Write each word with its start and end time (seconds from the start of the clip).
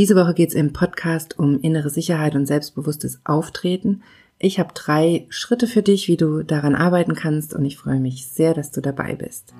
Diese 0.00 0.16
Woche 0.16 0.32
geht 0.32 0.48
es 0.48 0.54
im 0.54 0.72
Podcast 0.72 1.38
um 1.38 1.60
innere 1.60 1.90
Sicherheit 1.90 2.34
und 2.34 2.46
selbstbewusstes 2.46 3.20
Auftreten. 3.24 4.00
Ich 4.38 4.58
habe 4.58 4.72
drei 4.72 5.26
Schritte 5.28 5.66
für 5.66 5.82
dich, 5.82 6.08
wie 6.08 6.16
du 6.16 6.42
daran 6.42 6.74
arbeiten 6.74 7.14
kannst 7.14 7.52
und 7.52 7.66
ich 7.66 7.76
freue 7.76 8.00
mich 8.00 8.26
sehr, 8.26 8.54
dass 8.54 8.70
du 8.70 8.80
dabei 8.80 9.14
bist. 9.14 9.52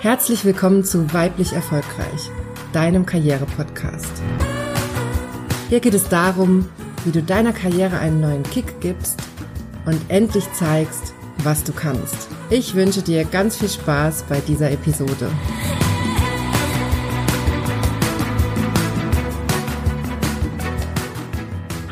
Herzlich 0.00 0.44
willkommen 0.44 0.82
zu 0.82 1.14
Weiblich 1.14 1.52
Erfolgreich, 1.52 2.30
deinem 2.72 3.06
Karriere-Podcast. 3.06 4.10
Hier 5.68 5.78
geht 5.78 5.94
es 5.94 6.08
darum, 6.08 6.68
wie 7.04 7.12
du 7.12 7.22
deiner 7.22 7.52
Karriere 7.52 8.00
einen 8.00 8.20
neuen 8.20 8.42
Kick 8.42 8.80
gibst 8.80 9.22
und 9.86 10.00
endlich 10.08 10.52
zeigst, 10.52 11.14
was 11.44 11.62
du 11.62 11.72
kannst. 11.72 12.26
Ich 12.50 12.74
wünsche 12.74 13.02
dir 13.02 13.24
ganz 13.24 13.58
viel 13.58 13.68
Spaß 13.68 14.24
bei 14.28 14.40
dieser 14.40 14.72
Episode. 14.72 15.30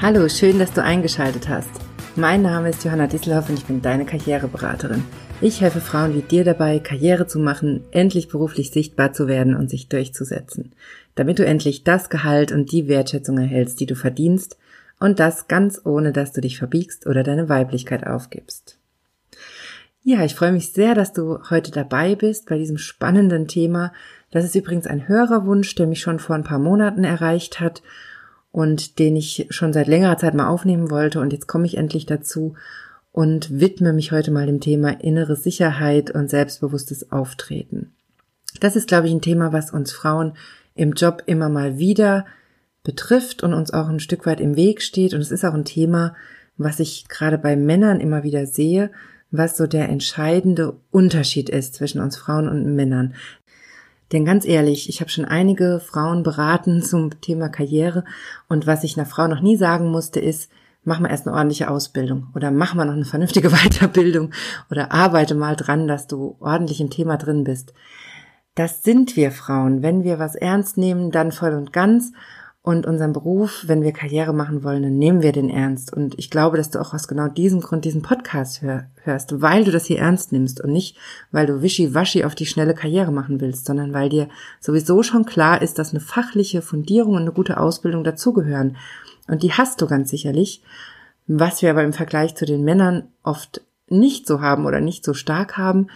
Hallo, 0.03 0.27
schön, 0.31 0.59
dass 0.59 0.73
du 0.73 0.83
eingeschaltet 0.83 1.51
hast. 1.51 1.69
Mein 2.17 2.41
Name 2.41 2.71
ist 2.71 2.83
Johanna 2.85 3.07
Disselhoff 3.07 3.51
und 3.51 3.59
ich 3.59 3.67
bin 3.67 3.83
deine 3.83 4.07
Karriereberaterin. 4.07 5.05
Ich 5.43 5.61
helfe 5.61 5.83
Frauen 5.83 6.15
wie 6.15 6.23
dir 6.23 6.43
dabei, 6.43 6.79
Karriere 6.79 7.27
zu 7.27 7.39
machen, 7.39 7.85
endlich 7.91 8.29
beruflich 8.29 8.71
sichtbar 8.71 9.13
zu 9.13 9.29
werden 9.29 9.55
und 9.55 9.69
sich 9.69 9.91
durchzusetzen, 9.91 10.73
damit 11.17 11.39
du 11.39 11.45
endlich 11.45 11.85
das 11.85 12.09
Gehalt 12.09 12.51
und 12.51 12.73
die 12.73 12.89
Wertschätzung 12.89 13.37
erhältst, 13.37 13.79
die 13.79 13.85
du 13.85 13.95
verdienst 13.95 14.57
und 15.01 15.21
das 15.21 15.49
ganz 15.49 15.83
ohne, 15.85 16.13
dass 16.13 16.33
du 16.33 16.41
dich 16.41 16.57
verbiegst 16.57 17.07
oder 17.07 17.23
deine 17.23 17.51
Weiblichkeit 17.51 18.07
aufgibst. 18.07 18.79
Ja, 20.03 20.25
ich 20.25 20.35
freue 20.35 20.53
mich 20.53 20.73
sehr, 20.73 20.95
dass 20.95 21.13
du 21.13 21.41
heute 21.51 21.73
dabei 21.73 22.15
bist 22.15 22.49
bei 22.49 22.57
diesem 22.57 22.79
spannenden 22.79 23.49
Thema. 23.49 23.93
Das 24.31 24.47
ist 24.47 24.55
übrigens 24.55 24.87
ein 24.87 25.09
Hörerwunsch, 25.09 25.75
der 25.75 25.87
mich 25.87 26.01
schon 26.01 26.21
vor 26.21 26.37
ein 26.37 26.45
paar 26.45 26.59
Monaten 26.59 27.05
erreicht 27.05 27.61
hat 27.61 27.83
und 28.53 28.99
den 28.99 29.17
ich 29.17 29.47
schon 29.51 29.73
seit 29.73 29.87
längerer 29.87 30.19
Zeit 30.19 30.35
mal 30.35 30.49
aufnehmen 30.49 30.91
wollte. 30.91 31.21
Und 31.21 31.33
jetzt 31.33 31.47
komme 31.47 31.67
ich 31.67 31.77
endlich 31.77 32.07
dazu 32.07 32.55
und 33.13 33.61
widme 33.61 33.93
mich 33.93 34.13
heute 34.13 34.31
mal 34.31 34.47
dem 34.47 34.61
Thema 34.61 35.01
innere 35.01 35.37
Sicherheit 35.37 36.11
und 36.11 36.31
selbstbewusstes 36.31 37.13
Auftreten. 37.13 37.93
Das 38.61 38.77
ist, 38.77 38.89
glaube 38.89 39.07
ich, 39.07 39.13
ein 39.13 39.23
Thema, 39.23 39.53
was 39.53 39.73
uns 39.73 39.93
Frauen 39.93 40.33
im 40.75 40.93
Job 40.93 41.23
immer 41.27 41.49
mal 41.49 41.79
wieder 41.79 42.27
betrifft 42.83 43.43
und 43.43 43.55
uns 43.55 43.73
auch 43.73 43.89
ein 43.89 44.01
Stück 44.01 44.27
weit 44.27 44.41
im 44.41 44.57
Weg 44.57 44.83
steht. 44.83 45.15
Und 45.15 45.21
es 45.21 45.31
ist 45.31 45.45
auch 45.45 45.55
ein 45.55 45.65
Thema, 45.65 46.15
was 46.57 46.81
ich 46.81 47.09
gerade 47.09 47.39
bei 47.39 47.57
Männern 47.57 48.01
immer 48.01 48.23
wieder 48.23 48.47
sehe, 48.47 48.91
was 49.31 49.57
so 49.57 49.67
der 49.67 49.89
entscheidende 49.89 50.77
Unterschied 50.91 51.49
ist 51.49 51.75
zwischen 51.75 52.01
uns 52.01 52.17
Frauen 52.17 52.49
und 52.49 52.75
Männern. 52.75 53.15
Denn 54.13 54.25
ganz 54.25 54.45
ehrlich, 54.45 54.89
ich 54.89 55.01
habe 55.01 55.11
schon 55.11 55.25
einige 55.25 55.81
Frauen 55.81 56.23
beraten 56.23 56.83
zum 56.83 57.21
Thema 57.21 57.49
Karriere 57.49 58.05
und 58.49 58.67
was 58.67 58.83
ich 58.85 58.97
einer 58.97 59.07
Frau 59.07 59.29
noch 59.29 59.41
nie 59.41 59.57
sagen 59.57 59.91
musste, 59.91 60.19
ist, 60.19 60.51
mach 60.83 60.99
mal 60.99 61.11
erst 61.11 61.27
eine 61.27 61.37
ordentliche 61.37 61.71
Ausbildung 61.71 62.29
oder 62.35 62.51
mach 62.51 62.75
mal 62.75 62.85
noch 62.85 62.95
eine 62.95 63.05
vernünftige 63.05 63.51
Weiterbildung 63.51 64.33
oder 64.71 64.93
arbeite 64.93 65.35
mal 65.35 65.57
dran, 65.57 65.87
dass 65.87 66.07
du 66.07 66.37
ordentlich 66.41 66.81
im 66.81 66.91
Thema 66.91 67.17
drin 67.17 67.45
bist. 67.45 67.73
Das 68.57 68.83
sind 68.83 69.17
wir 69.17 69.31
Frauen. 69.31 69.83
Wenn 69.83 70.03
wir 70.03 70.19
was 70.19 70.35
ernst 70.35 70.77
nehmen, 70.77 71.13
dann 71.13 71.31
voll 71.31 71.55
und 71.55 71.73
ganz 71.73 72.13
und 72.63 72.87
unseren 72.87 73.15
Beruf, 73.15 73.65
wenn 73.67 73.83
wir 73.83 73.93
Karriere 73.93 74.35
machen 74.35 74.63
wollen, 74.63 74.83
dann 74.83 74.99
nehmen 74.99 75.23
wir 75.23 75.33
den 75.33 75.49
ernst. 75.49 75.95
Und 75.95 76.19
ich 76.19 76.31
glaube, 76.31 76.59
dass 76.59 76.71
du 76.71 76.79
auch 76.79 76.93
aus 76.93 77.09
genau 77.09 77.29
diesem 77.29 77.61
Grund 77.61 77.87
diesen 77.87 78.03
Podcast 78.03 78.61
hör, 78.61 78.91
hörst, 79.03 79.41
weil 79.41 79.65
du 79.65 79.71
das 79.71 79.87
hier 79.87 80.01
ernst 80.01 80.31
nimmst 80.33 80.61
und 80.61 80.71
nicht, 80.71 80.99
weil 81.31 81.47
du 81.47 81.63
wischiwaschi 81.63 82.25
auf 82.25 82.35
die 82.35 82.45
schnelle 82.45 82.75
Karriere 82.75 83.13
machen 83.13 83.41
willst, 83.41 83.65
sondern 83.65 83.95
weil 83.95 84.11
dir 84.11 84.29
sowieso 84.61 85.03
schon 85.03 85.25
klar 85.25 85.63
ist, 85.63 85.79
dass 85.79 85.91
eine 85.91 86.01
fachliche 86.01 86.61
Fundierung 86.61 87.15
und 87.15 87.23
eine 87.23 87.33
gute 87.33 87.59
Ausbildung 87.59 88.05
dazugehören. 88.05 88.77
Und 89.27 89.43
die 89.43 89.53
hast 89.53 89.81
du 89.81 89.87
ganz 89.87 90.11
sicherlich. 90.11 90.63
Was 91.27 91.63
wir 91.63 91.71
aber 91.71 91.85
im 91.85 91.95
Vergleich 91.95 92.35
zu 92.35 92.45
den 92.45 92.63
Männern 92.63 93.05
oft 93.23 93.63
nicht 93.89 94.27
so 94.27 94.43
haben 94.43 94.67
oder 94.67 94.81
nicht 94.81 95.05
so 95.05 95.15
stark 95.15 95.57
haben, 95.57 95.87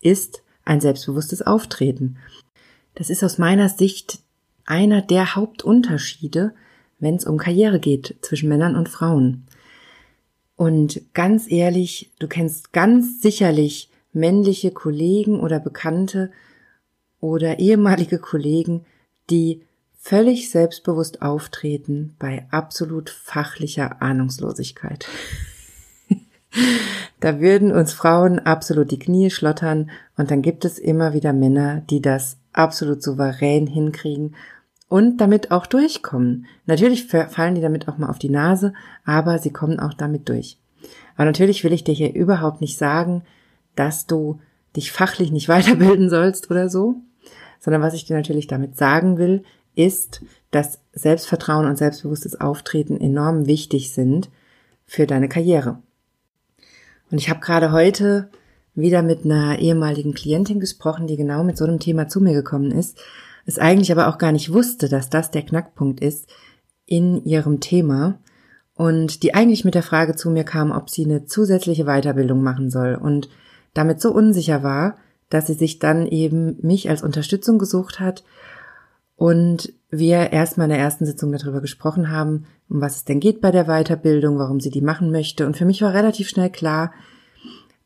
ist 0.00 0.42
ein 0.64 0.80
selbstbewusstes 0.80 1.42
Auftreten. 1.42 2.18
Das 2.94 3.10
ist 3.10 3.24
aus 3.24 3.38
meiner 3.38 3.68
Sicht 3.68 4.20
einer 4.72 5.02
der 5.02 5.36
Hauptunterschiede, 5.36 6.54
wenn 6.98 7.16
es 7.16 7.26
um 7.26 7.36
Karriere 7.36 7.78
geht 7.78 8.16
zwischen 8.22 8.48
Männern 8.48 8.74
und 8.74 8.88
Frauen. 8.88 9.44
Und 10.56 11.02
ganz 11.12 11.50
ehrlich, 11.50 12.10
du 12.18 12.26
kennst 12.26 12.72
ganz 12.72 13.20
sicherlich 13.20 13.90
männliche 14.14 14.70
Kollegen 14.70 15.40
oder 15.40 15.60
Bekannte 15.60 16.30
oder 17.20 17.58
ehemalige 17.58 18.18
Kollegen, 18.18 18.86
die 19.28 19.60
völlig 19.98 20.50
selbstbewusst 20.50 21.20
auftreten 21.20 22.16
bei 22.18 22.46
absolut 22.50 23.10
fachlicher 23.10 24.00
Ahnungslosigkeit. 24.00 25.06
da 27.20 27.40
würden 27.40 27.72
uns 27.72 27.92
Frauen 27.92 28.38
absolut 28.38 28.90
die 28.90 28.98
Knie 28.98 29.28
schlottern 29.28 29.90
und 30.16 30.30
dann 30.30 30.40
gibt 30.40 30.64
es 30.64 30.78
immer 30.78 31.12
wieder 31.12 31.34
Männer, 31.34 31.82
die 31.90 32.00
das 32.00 32.38
absolut 32.54 33.02
souverän 33.02 33.66
hinkriegen 33.66 34.34
und 34.92 35.22
damit 35.22 35.50
auch 35.50 35.64
durchkommen. 35.64 36.44
Natürlich 36.66 37.06
fallen 37.06 37.54
die 37.54 37.62
damit 37.62 37.88
auch 37.88 37.96
mal 37.96 38.10
auf 38.10 38.18
die 38.18 38.28
Nase, 38.28 38.74
aber 39.06 39.38
sie 39.38 39.50
kommen 39.50 39.80
auch 39.80 39.94
damit 39.94 40.28
durch. 40.28 40.58
Aber 41.16 41.24
natürlich 41.24 41.64
will 41.64 41.72
ich 41.72 41.82
dir 41.82 41.94
hier 41.94 42.14
überhaupt 42.14 42.60
nicht 42.60 42.76
sagen, 42.76 43.22
dass 43.74 44.06
du 44.06 44.38
dich 44.76 44.92
fachlich 44.92 45.32
nicht 45.32 45.48
weiterbilden 45.48 46.10
sollst 46.10 46.50
oder 46.50 46.68
so, 46.68 46.96
sondern 47.58 47.80
was 47.80 47.94
ich 47.94 48.04
dir 48.04 48.16
natürlich 48.16 48.48
damit 48.48 48.76
sagen 48.76 49.16
will, 49.16 49.44
ist, 49.74 50.20
dass 50.50 50.78
Selbstvertrauen 50.92 51.64
und 51.64 51.78
selbstbewusstes 51.78 52.38
Auftreten 52.38 53.00
enorm 53.00 53.46
wichtig 53.46 53.94
sind 53.94 54.28
für 54.84 55.06
deine 55.06 55.30
Karriere. 55.30 55.78
Und 57.10 57.16
ich 57.16 57.30
habe 57.30 57.40
gerade 57.40 57.72
heute 57.72 58.28
wieder 58.74 59.00
mit 59.00 59.24
einer 59.24 59.58
ehemaligen 59.58 60.12
Klientin 60.12 60.60
gesprochen, 60.60 61.06
die 61.06 61.16
genau 61.16 61.44
mit 61.44 61.56
so 61.56 61.64
einem 61.64 61.78
Thema 61.78 62.08
zu 62.08 62.20
mir 62.20 62.34
gekommen 62.34 62.72
ist, 62.72 62.98
es 63.46 63.58
eigentlich 63.58 63.92
aber 63.92 64.08
auch 64.08 64.18
gar 64.18 64.32
nicht 64.32 64.52
wusste, 64.52 64.88
dass 64.88 65.10
das 65.10 65.30
der 65.30 65.42
Knackpunkt 65.42 66.00
ist 66.00 66.28
in 66.86 67.24
ihrem 67.24 67.60
Thema 67.60 68.18
und 68.74 69.22
die 69.22 69.34
eigentlich 69.34 69.64
mit 69.64 69.74
der 69.74 69.82
Frage 69.82 70.14
zu 70.16 70.30
mir 70.30 70.44
kam, 70.44 70.70
ob 70.70 70.90
sie 70.90 71.04
eine 71.04 71.24
zusätzliche 71.24 71.84
Weiterbildung 71.84 72.42
machen 72.42 72.70
soll 72.70 72.94
und 72.94 73.28
damit 73.74 74.00
so 74.00 74.12
unsicher 74.12 74.62
war, 74.62 74.96
dass 75.28 75.46
sie 75.46 75.54
sich 75.54 75.78
dann 75.78 76.06
eben 76.06 76.56
mich 76.60 76.90
als 76.90 77.02
Unterstützung 77.02 77.58
gesucht 77.58 78.00
hat 78.00 78.24
und 79.16 79.72
wir 79.90 80.32
erstmal 80.32 80.66
in 80.66 80.72
der 80.72 80.80
ersten 80.80 81.06
Sitzung 81.06 81.32
darüber 81.32 81.60
gesprochen 81.60 82.10
haben, 82.10 82.46
um 82.68 82.80
was 82.80 82.96
es 82.96 83.04
denn 83.04 83.20
geht 83.20 83.40
bei 83.40 83.50
der 83.50 83.64
Weiterbildung, 83.64 84.38
warum 84.38 84.60
sie 84.60 84.70
die 84.70 84.82
machen 84.82 85.10
möchte 85.10 85.46
und 85.46 85.56
für 85.56 85.64
mich 85.64 85.82
war 85.82 85.94
relativ 85.94 86.28
schnell 86.28 86.50
klar, 86.50 86.92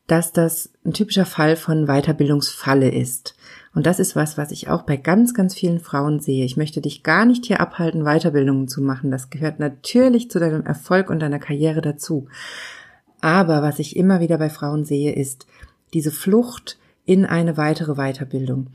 dass 0.07 0.31
das 0.31 0.71
ein 0.85 0.93
typischer 0.93 1.25
Fall 1.25 1.57
von 1.57 1.85
Weiterbildungsfalle 1.85 2.89
ist. 2.89 3.35
Und 3.77 3.85
das 3.85 3.99
ist 3.99 4.15
was, 4.15 4.39
was 4.39 4.49
ich 4.49 4.69
auch 4.69 4.81
bei 4.81 4.97
ganz, 4.97 5.35
ganz 5.35 5.53
vielen 5.53 5.79
Frauen 5.79 6.19
sehe. 6.19 6.45
Ich 6.45 6.57
möchte 6.57 6.81
dich 6.81 7.03
gar 7.03 7.25
nicht 7.25 7.45
hier 7.45 7.59
abhalten, 7.59 8.05
Weiterbildungen 8.05 8.67
zu 8.67 8.81
machen. 8.81 9.11
Das 9.11 9.29
gehört 9.29 9.59
natürlich 9.59 10.31
zu 10.31 10.39
deinem 10.39 10.65
Erfolg 10.65 11.11
und 11.11 11.19
deiner 11.19 11.37
Karriere 11.37 11.81
dazu. 11.81 12.27
Aber 13.21 13.61
was 13.61 13.77
ich 13.77 13.95
immer 13.95 14.19
wieder 14.19 14.39
bei 14.39 14.49
Frauen 14.49 14.83
sehe, 14.83 15.13
ist 15.13 15.45
diese 15.93 16.09
Flucht 16.09 16.79
in 17.05 17.23
eine 17.23 17.55
weitere 17.55 17.93
Weiterbildung. 17.93 18.71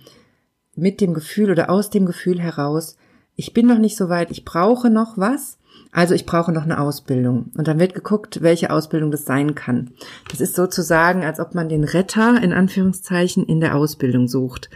Mit 0.76 1.00
dem 1.00 1.14
Gefühl 1.14 1.50
oder 1.50 1.68
aus 1.68 1.90
dem 1.90 2.06
Gefühl 2.06 2.40
heraus, 2.40 2.96
ich 3.34 3.52
bin 3.52 3.66
noch 3.66 3.78
nicht 3.78 3.96
so 3.96 4.08
weit, 4.08 4.30
ich 4.30 4.44
brauche 4.44 4.88
noch 4.88 5.18
was 5.18 5.58
also 5.92 6.14
ich 6.14 6.24
brauche 6.24 6.52
noch 6.52 6.62
eine 6.62 6.80
Ausbildung. 6.80 7.52
Und 7.56 7.68
dann 7.68 7.78
wird 7.78 7.94
geguckt, 7.94 8.42
welche 8.42 8.70
Ausbildung 8.70 9.10
das 9.10 9.26
sein 9.26 9.54
kann. 9.54 9.90
Das 10.30 10.40
ist 10.40 10.56
sozusagen, 10.56 11.22
als 11.22 11.38
ob 11.38 11.54
man 11.54 11.68
den 11.68 11.84
Retter 11.84 12.42
in 12.42 12.54
Anführungszeichen 12.54 13.44
in 13.44 13.60
der 13.60 13.76
Ausbildung 13.76 14.26
sucht. 14.26 14.70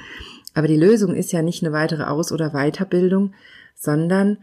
Aber 0.55 0.69
die 0.69 0.77
Lösung 0.77 1.15
ist 1.15 1.33
ja 1.33 1.41
nicht 1.41 1.65
eine 1.65 1.73
weitere 1.73 2.05
Aus- 2.05 2.33
oder 2.33 2.51
Weiterbildung, 2.51 3.33
sondern 3.75 4.39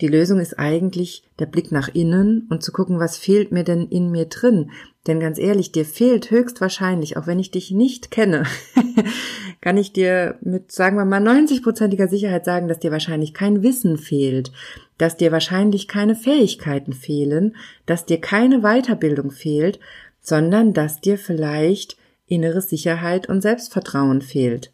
die 0.00 0.08
Lösung 0.08 0.38
ist 0.38 0.58
eigentlich 0.58 1.24
der 1.38 1.46
Blick 1.46 1.72
nach 1.72 1.88
innen 1.88 2.46
und 2.50 2.62
zu 2.62 2.72
gucken, 2.72 3.00
was 3.00 3.16
fehlt 3.16 3.50
mir 3.50 3.64
denn 3.64 3.88
in 3.88 4.10
mir 4.10 4.26
drin. 4.26 4.70
Denn 5.06 5.20
ganz 5.20 5.38
ehrlich, 5.38 5.72
dir 5.72 5.84
fehlt 5.84 6.30
höchstwahrscheinlich, 6.30 7.16
auch 7.16 7.26
wenn 7.26 7.38
ich 7.38 7.50
dich 7.50 7.70
nicht 7.70 8.10
kenne, 8.10 8.44
kann 9.60 9.76
ich 9.76 9.92
dir 9.92 10.36
mit, 10.40 10.70
sagen 10.70 10.96
wir 10.96 11.04
mal, 11.04 11.20
90-prozentiger 11.20 12.08
Sicherheit 12.08 12.44
sagen, 12.44 12.68
dass 12.68 12.78
dir 12.78 12.92
wahrscheinlich 12.92 13.34
kein 13.34 13.62
Wissen 13.62 13.96
fehlt, 13.96 14.52
dass 14.98 15.16
dir 15.16 15.32
wahrscheinlich 15.32 15.88
keine 15.88 16.14
Fähigkeiten 16.14 16.92
fehlen, 16.92 17.56
dass 17.86 18.04
dir 18.04 18.20
keine 18.20 18.60
Weiterbildung 18.60 19.30
fehlt, 19.30 19.78
sondern 20.20 20.74
dass 20.74 21.00
dir 21.00 21.16
vielleicht 21.18 21.96
innere 22.26 22.60
Sicherheit 22.60 23.28
und 23.28 23.40
Selbstvertrauen 23.40 24.20
fehlt. 24.20 24.72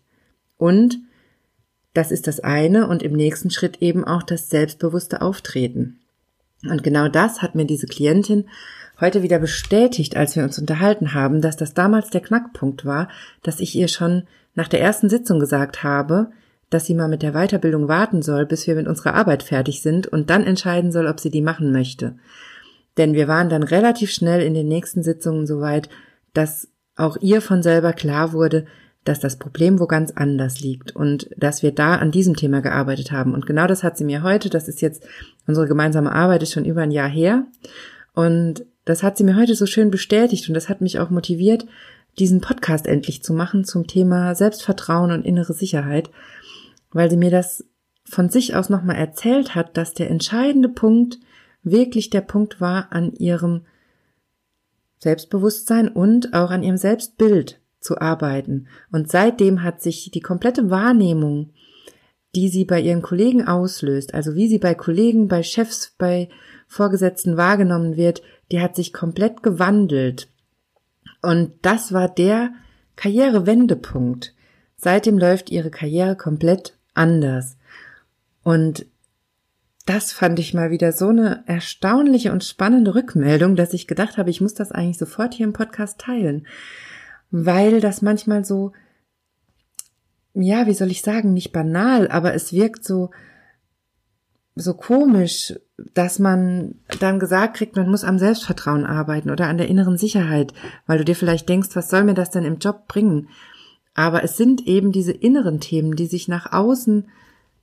Und 0.56 0.98
das 1.92 2.10
ist 2.10 2.26
das 2.26 2.40
eine 2.40 2.88
und 2.88 3.02
im 3.02 3.12
nächsten 3.12 3.50
Schritt 3.50 3.80
eben 3.80 4.04
auch 4.04 4.22
das 4.22 4.50
selbstbewusste 4.50 5.22
Auftreten. 5.22 6.00
Und 6.68 6.82
genau 6.82 7.08
das 7.08 7.42
hat 7.42 7.54
mir 7.54 7.66
diese 7.66 7.86
Klientin 7.86 8.48
heute 9.00 9.22
wieder 9.22 9.38
bestätigt, 9.38 10.16
als 10.16 10.34
wir 10.36 10.44
uns 10.44 10.58
unterhalten 10.58 11.14
haben, 11.14 11.40
dass 11.40 11.56
das 11.56 11.74
damals 11.74 12.10
der 12.10 12.20
Knackpunkt 12.20 12.84
war, 12.84 13.08
dass 13.42 13.60
ich 13.60 13.74
ihr 13.76 13.88
schon 13.88 14.24
nach 14.54 14.68
der 14.68 14.80
ersten 14.80 15.08
Sitzung 15.08 15.38
gesagt 15.38 15.82
habe, 15.82 16.30
dass 16.74 16.86
sie 16.86 16.94
mal 16.94 17.06
mit 17.06 17.22
der 17.22 17.34
Weiterbildung 17.34 17.86
warten 17.86 18.20
soll, 18.20 18.46
bis 18.46 18.66
wir 18.66 18.74
mit 18.74 18.88
unserer 18.88 19.14
Arbeit 19.14 19.44
fertig 19.44 19.80
sind 19.80 20.08
und 20.08 20.28
dann 20.28 20.44
entscheiden 20.44 20.90
soll, 20.90 21.06
ob 21.06 21.20
sie 21.20 21.30
die 21.30 21.40
machen 21.40 21.70
möchte. 21.70 22.16
Denn 22.96 23.14
wir 23.14 23.28
waren 23.28 23.48
dann 23.48 23.62
relativ 23.62 24.10
schnell 24.10 24.42
in 24.42 24.54
den 24.54 24.66
nächsten 24.66 25.04
Sitzungen 25.04 25.46
soweit, 25.46 25.88
dass 26.32 26.66
auch 26.96 27.16
ihr 27.20 27.40
von 27.40 27.62
selber 27.62 27.92
klar 27.92 28.32
wurde, 28.32 28.66
dass 29.04 29.20
das 29.20 29.36
Problem 29.36 29.78
wo 29.78 29.86
ganz 29.86 30.10
anders 30.16 30.58
liegt 30.58 30.96
und 30.96 31.30
dass 31.36 31.62
wir 31.62 31.70
da 31.70 31.94
an 31.94 32.10
diesem 32.10 32.34
Thema 32.34 32.60
gearbeitet 32.60 33.12
haben. 33.12 33.34
Und 33.34 33.46
genau 33.46 33.68
das 33.68 33.84
hat 33.84 33.96
sie 33.96 34.04
mir 34.04 34.24
heute, 34.24 34.50
das 34.50 34.66
ist 34.66 34.82
jetzt 34.82 35.06
unsere 35.46 35.68
gemeinsame 35.68 36.10
Arbeit, 36.10 36.42
ist 36.42 36.52
schon 36.52 36.64
über 36.64 36.80
ein 36.80 36.90
Jahr 36.90 37.08
her. 37.08 37.44
Und 38.14 38.66
das 38.84 39.04
hat 39.04 39.16
sie 39.16 39.22
mir 39.22 39.36
heute 39.36 39.54
so 39.54 39.66
schön 39.66 39.92
bestätigt 39.92 40.48
und 40.48 40.54
das 40.54 40.68
hat 40.68 40.80
mich 40.80 40.98
auch 40.98 41.10
motiviert, 41.10 41.66
diesen 42.18 42.40
Podcast 42.40 42.88
endlich 42.88 43.22
zu 43.22 43.32
machen 43.32 43.64
zum 43.64 43.86
Thema 43.86 44.34
Selbstvertrauen 44.34 45.12
und 45.12 45.24
innere 45.24 45.52
Sicherheit, 45.52 46.10
weil 46.94 47.10
sie 47.10 47.18
mir 47.18 47.30
das 47.30 47.64
von 48.04 48.30
sich 48.30 48.56
aus 48.56 48.70
nochmal 48.70 48.96
erzählt 48.96 49.54
hat, 49.54 49.76
dass 49.76 49.92
der 49.92 50.10
entscheidende 50.10 50.70
Punkt 50.70 51.18
wirklich 51.62 52.08
der 52.08 52.20
Punkt 52.22 52.60
war 52.60 52.92
an 52.92 53.12
ihrem 53.12 53.62
Selbstbewusstsein 54.98 55.88
und 55.88 56.32
auch 56.32 56.50
an 56.50 56.62
ihrem 56.62 56.76
Selbstbild 56.76 57.60
zu 57.80 57.98
arbeiten. 58.00 58.68
Und 58.90 59.10
seitdem 59.10 59.62
hat 59.62 59.82
sich 59.82 60.10
die 60.10 60.20
komplette 60.20 60.70
Wahrnehmung, 60.70 61.50
die 62.34 62.48
sie 62.48 62.64
bei 62.64 62.80
ihren 62.80 63.02
Kollegen 63.02 63.46
auslöst, 63.46 64.14
also 64.14 64.34
wie 64.34 64.48
sie 64.48 64.58
bei 64.58 64.74
Kollegen, 64.74 65.28
bei 65.28 65.42
Chefs, 65.42 65.94
bei 65.98 66.28
Vorgesetzten 66.66 67.36
wahrgenommen 67.36 67.96
wird, 67.96 68.22
die 68.50 68.60
hat 68.60 68.76
sich 68.76 68.92
komplett 68.92 69.42
gewandelt. 69.42 70.28
Und 71.22 71.52
das 71.62 71.92
war 71.92 72.08
der 72.08 72.52
Karrierewendepunkt. 72.96 74.34
Seitdem 74.76 75.18
läuft 75.18 75.50
ihre 75.50 75.70
Karriere 75.70 76.16
komplett 76.16 76.76
anders. 76.94 77.56
Und 78.42 78.86
das 79.86 80.12
fand 80.12 80.38
ich 80.38 80.54
mal 80.54 80.70
wieder 80.70 80.92
so 80.92 81.08
eine 81.08 81.44
erstaunliche 81.46 82.32
und 82.32 82.44
spannende 82.44 82.94
Rückmeldung, 82.94 83.54
dass 83.54 83.74
ich 83.74 83.86
gedacht 83.86 84.16
habe, 84.16 84.30
ich 84.30 84.40
muss 84.40 84.54
das 84.54 84.72
eigentlich 84.72 84.98
sofort 84.98 85.34
hier 85.34 85.46
im 85.46 85.52
Podcast 85.52 85.98
teilen 85.98 86.46
weil 87.36 87.80
das 87.80 88.00
manchmal 88.00 88.44
so, 88.44 88.72
ja, 90.34 90.68
wie 90.68 90.72
soll 90.72 90.92
ich 90.92 91.02
sagen, 91.02 91.32
nicht 91.32 91.52
banal, 91.52 92.08
aber 92.08 92.32
es 92.32 92.52
wirkt 92.52 92.84
so, 92.84 93.10
so 94.54 94.74
komisch, 94.74 95.52
dass 95.94 96.20
man 96.20 96.76
dann 97.00 97.18
gesagt 97.18 97.56
kriegt, 97.56 97.74
man 97.74 97.90
muss 97.90 98.04
am 98.04 98.20
Selbstvertrauen 98.20 98.86
arbeiten 98.86 99.30
oder 99.30 99.48
an 99.48 99.58
der 99.58 99.66
inneren 99.66 99.98
Sicherheit, 99.98 100.54
weil 100.86 100.98
du 100.98 101.04
dir 101.04 101.16
vielleicht 101.16 101.48
denkst, 101.48 101.70
was 101.74 101.90
soll 101.90 102.04
mir 102.04 102.14
das 102.14 102.30
denn 102.30 102.44
im 102.44 102.58
Job 102.58 102.86
bringen? 102.86 103.28
Aber 103.94 104.24
es 104.24 104.36
sind 104.36 104.66
eben 104.66 104.92
diese 104.92 105.12
inneren 105.12 105.60
Themen, 105.60 105.94
die 105.96 106.06
sich 106.06 106.28
nach 106.28 106.52
außen 106.52 107.06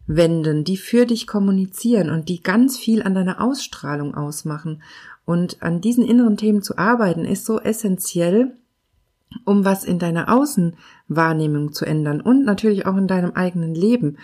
wenden, 0.08 0.64
die 0.64 0.78
für 0.78 1.06
dich 1.06 1.28
kommunizieren 1.28 2.10
und 2.10 2.30
die 2.30 2.42
ganz 2.42 2.78
viel 2.78 3.04
an 3.04 3.14
deiner 3.14 3.42
Ausstrahlung 3.42 4.16
ausmachen. 4.16 4.82
Und 5.26 5.62
an 5.62 5.82
diesen 5.82 6.06
inneren 6.06 6.38
Themen 6.38 6.62
zu 6.62 6.78
arbeiten 6.78 7.26
ist 7.26 7.46
so 7.46 7.60
essentiell, 7.60 8.56
um 9.46 9.64
was 9.64 9.84
in 9.84 10.00
deiner 10.00 10.34
Außenwahrnehmung 10.34 11.74
zu 11.74 11.86
ändern 11.86 12.22
und 12.22 12.44
natürlich 12.44 12.86
auch 12.86 12.98
in 12.98 13.08
deinem 13.08 13.32
eigenen 13.32 13.76
Leben. 13.76 14.18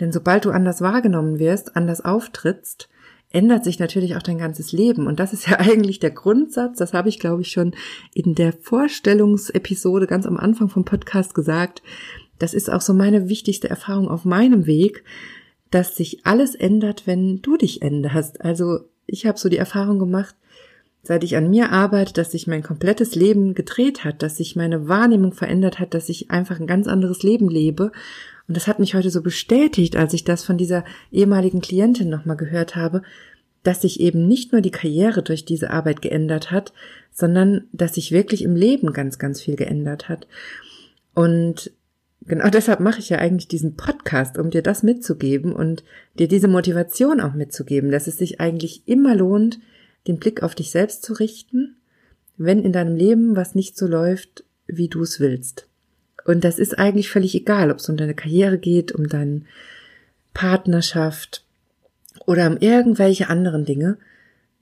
Denn 0.00 0.12
sobald 0.12 0.44
du 0.44 0.50
anders 0.50 0.80
wahrgenommen 0.80 1.38
wirst, 1.38 1.76
anders 1.76 2.04
auftrittst, 2.04 2.88
ändert 3.30 3.64
sich 3.64 3.78
natürlich 3.78 4.16
auch 4.16 4.22
dein 4.22 4.38
ganzes 4.38 4.72
Leben. 4.72 5.06
Und 5.06 5.20
das 5.20 5.32
ist 5.32 5.48
ja 5.48 5.58
eigentlich 5.58 5.98
der 5.98 6.10
Grundsatz, 6.10 6.78
das 6.78 6.92
habe 6.92 7.08
ich, 7.08 7.18
glaube 7.18 7.42
ich, 7.42 7.50
schon 7.50 7.74
in 8.14 8.34
der 8.34 8.52
Vorstellungsepisode 8.52 10.06
ganz 10.06 10.26
am 10.26 10.36
Anfang 10.36 10.68
vom 10.68 10.84
Podcast 10.84 11.34
gesagt. 11.34 11.82
Das 12.38 12.54
ist 12.54 12.70
auch 12.70 12.80
so 12.80 12.94
meine 12.94 13.28
wichtigste 13.28 13.68
Erfahrung 13.68 14.08
auf 14.08 14.24
meinem 14.24 14.66
Weg, 14.66 15.04
dass 15.70 15.96
sich 15.96 16.24
alles 16.24 16.54
ändert, 16.54 17.06
wenn 17.06 17.42
du 17.42 17.56
dich 17.56 17.82
änderst. 17.82 18.40
Also 18.40 18.80
ich 19.06 19.26
habe 19.26 19.38
so 19.38 19.48
die 19.48 19.56
Erfahrung 19.56 19.98
gemacht, 19.98 20.34
seit 21.02 21.24
ich 21.24 21.36
an 21.36 21.50
mir 21.50 21.72
arbeite, 21.72 22.12
dass 22.12 22.32
sich 22.32 22.46
mein 22.46 22.62
komplettes 22.62 23.14
Leben 23.14 23.54
gedreht 23.54 24.04
hat, 24.04 24.22
dass 24.22 24.36
sich 24.36 24.56
meine 24.56 24.88
Wahrnehmung 24.88 25.32
verändert 25.32 25.78
hat, 25.78 25.94
dass 25.94 26.08
ich 26.08 26.30
einfach 26.30 26.60
ein 26.60 26.66
ganz 26.66 26.86
anderes 26.86 27.22
Leben 27.22 27.48
lebe. 27.48 27.92
Und 28.48 28.56
das 28.56 28.66
hat 28.66 28.78
mich 28.78 28.94
heute 28.94 29.10
so 29.10 29.22
bestätigt, 29.22 29.94
als 29.96 30.14
ich 30.14 30.24
das 30.24 30.42
von 30.42 30.56
dieser 30.56 30.84
ehemaligen 31.12 31.60
Klientin 31.60 32.08
nochmal 32.08 32.38
gehört 32.38 32.76
habe, 32.76 33.02
dass 33.62 33.82
sich 33.82 34.00
eben 34.00 34.26
nicht 34.26 34.52
nur 34.52 34.62
die 34.62 34.70
Karriere 34.70 35.22
durch 35.22 35.44
diese 35.44 35.70
Arbeit 35.70 36.00
geändert 36.00 36.50
hat, 36.50 36.72
sondern 37.12 37.64
dass 37.72 37.94
sich 37.94 38.10
wirklich 38.10 38.42
im 38.42 38.56
Leben 38.56 38.94
ganz, 38.94 39.18
ganz 39.18 39.42
viel 39.42 39.56
geändert 39.56 40.08
hat. 40.08 40.26
Und 41.14 41.72
genau 42.22 42.48
deshalb 42.52 42.80
mache 42.80 43.00
ich 43.00 43.10
ja 43.10 43.18
eigentlich 43.18 43.48
diesen 43.48 43.76
Podcast, 43.76 44.38
um 44.38 44.50
dir 44.50 44.62
das 44.62 44.82
mitzugeben 44.82 45.52
und 45.52 45.84
dir 46.18 46.28
diese 46.28 46.48
Motivation 46.48 47.20
auch 47.20 47.34
mitzugeben, 47.34 47.90
dass 47.90 48.06
es 48.06 48.16
sich 48.16 48.40
eigentlich 48.40 48.82
immer 48.86 49.14
lohnt, 49.14 49.58
den 50.06 50.18
Blick 50.18 50.42
auf 50.42 50.54
dich 50.54 50.70
selbst 50.70 51.02
zu 51.02 51.12
richten, 51.12 51.76
wenn 52.38 52.62
in 52.62 52.72
deinem 52.72 52.96
Leben 52.96 53.36
was 53.36 53.54
nicht 53.54 53.76
so 53.76 53.86
läuft, 53.86 54.44
wie 54.66 54.88
du 54.88 55.02
es 55.02 55.20
willst. 55.20 55.67
Und 56.24 56.44
das 56.44 56.58
ist 56.58 56.78
eigentlich 56.78 57.10
völlig 57.10 57.34
egal, 57.34 57.70
ob 57.70 57.78
es 57.78 57.88
um 57.88 57.96
deine 57.96 58.14
Karriere 58.14 58.58
geht, 58.58 58.92
um 58.92 59.08
deine 59.08 59.42
Partnerschaft 60.34 61.44
oder 62.26 62.46
um 62.48 62.58
irgendwelche 62.58 63.28
anderen 63.28 63.64
Dinge. 63.64 63.98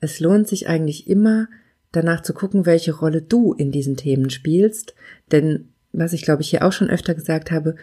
Es 0.01 0.21
lohnt 0.21 0.49
sich 0.49 0.69
eigentlich 0.69 1.09
immer, 1.09 1.49
danach 1.93 2.23
zu 2.23 2.35
gucken, 2.35 2.67
welche 2.67 2.95
Rolle 2.95 3.23
du 3.23 3.53
in 3.53 3.73
diesen 3.73 3.97
Themen 3.97 4.31
spielst. 4.31 4.95
Denn, 5.33 5.69
was 5.93 6.13
ich 6.13 6.23
glaube 6.23 6.43
ich 6.43 6.51
hier 6.51 6.65
auch 6.65 6.73
schon 6.73 6.91
öfter 6.91 7.15
gesagt 7.15 7.51
habe, 7.51 7.77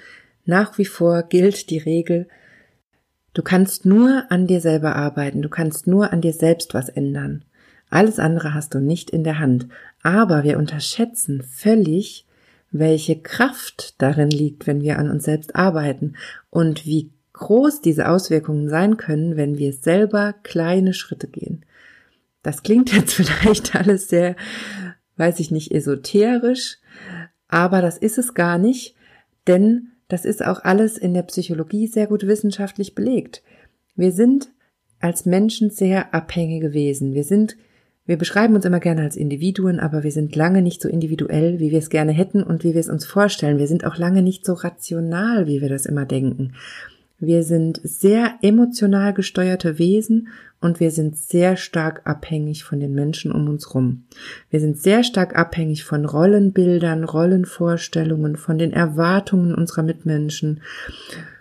nach 0.45 0.77
wie 0.77 0.85
vor 0.85 1.23
gilt 1.23 1.69
die 1.69 1.77
Regel, 1.77 2.27
du 3.33 3.41
kannst 3.41 3.85
nur 3.85 4.25
an 4.29 4.47
dir 4.47 4.61
selber 4.61 4.95
arbeiten, 4.95 5.41
du 5.41 5.49
kannst 5.49 5.87
nur 5.87 6.11
an 6.13 6.21
dir 6.21 6.33
selbst 6.33 6.73
was 6.73 6.89
ändern. 6.89 7.43
Alles 7.89 8.17
andere 8.17 8.53
hast 8.53 8.73
du 8.73 8.79
nicht 8.79 9.11
in 9.11 9.23
der 9.23 9.39
Hand. 9.39 9.67
Aber 10.01 10.43
wir 10.43 10.57
unterschätzen 10.57 11.43
völlig, 11.43 12.25
welche 12.73 13.21
Kraft 13.21 14.01
darin 14.01 14.29
liegt, 14.29 14.67
wenn 14.67 14.81
wir 14.81 14.99
an 14.99 15.09
uns 15.09 15.23
selbst 15.23 15.55
arbeiten 15.55 16.15
und 16.49 16.85
wie 16.85 17.11
groß 17.33 17.81
diese 17.81 18.09
Auswirkungen 18.09 18.67
sein 18.67 18.97
können, 18.97 19.37
wenn 19.37 19.57
wir 19.57 19.73
selber 19.73 20.33
kleine 20.43 20.93
Schritte 20.93 21.27
gehen. 21.27 21.65
Das 22.41 22.63
klingt 22.63 22.91
jetzt 22.91 23.13
vielleicht 23.13 23.75
alles 23.75 24.09
sehr, 24.09 24.35
weiß 25.17 25.39
ich 25.39 25.51
nicht, 25.51 25.71
esoterisch, 25.71 26.79
aber 27.47 27.81
das 27.81 27.97
ist 27.97 28.17
es 28.17 28.33
gar 28.33 28.57
nicht, 28.57 28.95
denn 29.47 29.91
das 30.07 30.25
ist 30.25 30.45
auch 30.45 30.63
alles 30.63 30.97
in 30.97 31.13
der 31.13 31.23
Psychologie 31.23 31.87
sehr 31.87 32.07
gut 32.07 32.25
wissenschaftlich 32.27 32.95
belegt. 32.95 33.43
Wir 33.95 34.11
sind 34.11 34.49
als 34.99 35.25
Menschen 35.25 35.69
sehr 35.69 36.13
abhängige 36.13 36.73
Wesen. 36.73 37.13
Wir 37.13 37.23
sind 37.23 37.55
wir 38.05 38.17
beschreiben 38.17 38.55
uns 38.55 38.65
immer 38.65 38.81
gerne 38.81 39.01
als 39.01 39.15
Individuen, 39.15 39.79
aber 39.79 40.03
wir 40.03 40.11
sind 40.11 40.35
lange 40.35 40.61
nicht 40.61 40.81
so 40.81 40.89
individuell, 40.89 41.59
wie 41.59 41.71
wir 41.71 41.79
es 41.79 41.89
gerne 41.89 42.11
hätten 42.11 42.43
und 42.43 42.63
wie 42.63 42.73
wir 42.73 42.81
es 42.81 42.89
uns 42.89 43.05
vorstellen. 43.05 43.59
Wir 43.59 43.67
sind 43.67 43.85
auch 43.85 43.97
lange 43.97 44.21
nicht 44.21 44.45
so 44.45 44.53
rational, 44.53 45.47
wie 45.47 45.61
wir 45.61 45.69
das 45.69 45.85
immer 45.85 46.05
denken. 46.05 46.53
Wir 47.19 47.43
sind 47.43 47.79
sehr 47.83 48.33
emotional 48.41 49.13
gesteuerte 49.13 49.79
Wesen 49.79 50.27
und 50.59 50.81
wir 50.81 50.91
sind 50.91 51.17
sehr 51.17 51.55
stark 51.55 52.01
abhängig 52.03 52.65
von 52.65 52.81
den 52.81 52.93
Menschen 52.93 53.31
um 53.31 53.47
uns 53.47 53.73
rum. 53.73 54.03
Wir 54.49 54.59
sind 54.59 54.77
sehr 54.77 55.05
stark 55.05 55.37
abhängig 55.37 55.85
von 55.85 56.03
Rollenbildern, 56.03 57.05
Rollenvorstellungen, 57.05 58.35
von 58.35 58.57
den 58.57 58.73
Erwartungen 58.73 59.55
unserer 59.55 59.83
Mitmenschen, 59.83 60.61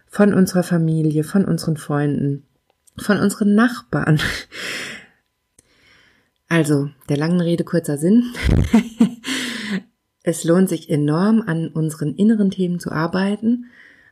von 0.06 0.32
unserer 0.32 0.62
Familie, 0.62 1.24
von 1.24 1.44
unseren 1.44 1.76
Freunden, 1.76 2.44
von 2.96 3.18
unseren 3.18 3.56
Nachbarn. 3.56 4.20
Also, 6.52 6.90
der 7.08 7.16
langen 7.16 7.40
Rede 7.40 7.64
kurzer 7.64 7.96
Sinn. 7.96 8.24
es 10.22 10.44
lohnt 10.44 10.68
sich 10.68 10.90
enorm, 10.90 11.42
an 11.46 11.68
unseren 11.68 12.14
inneren 12.14 12.50
Themen 12.50 12.78
zu 12.78 12.92
arbeiten, 12.92 13.70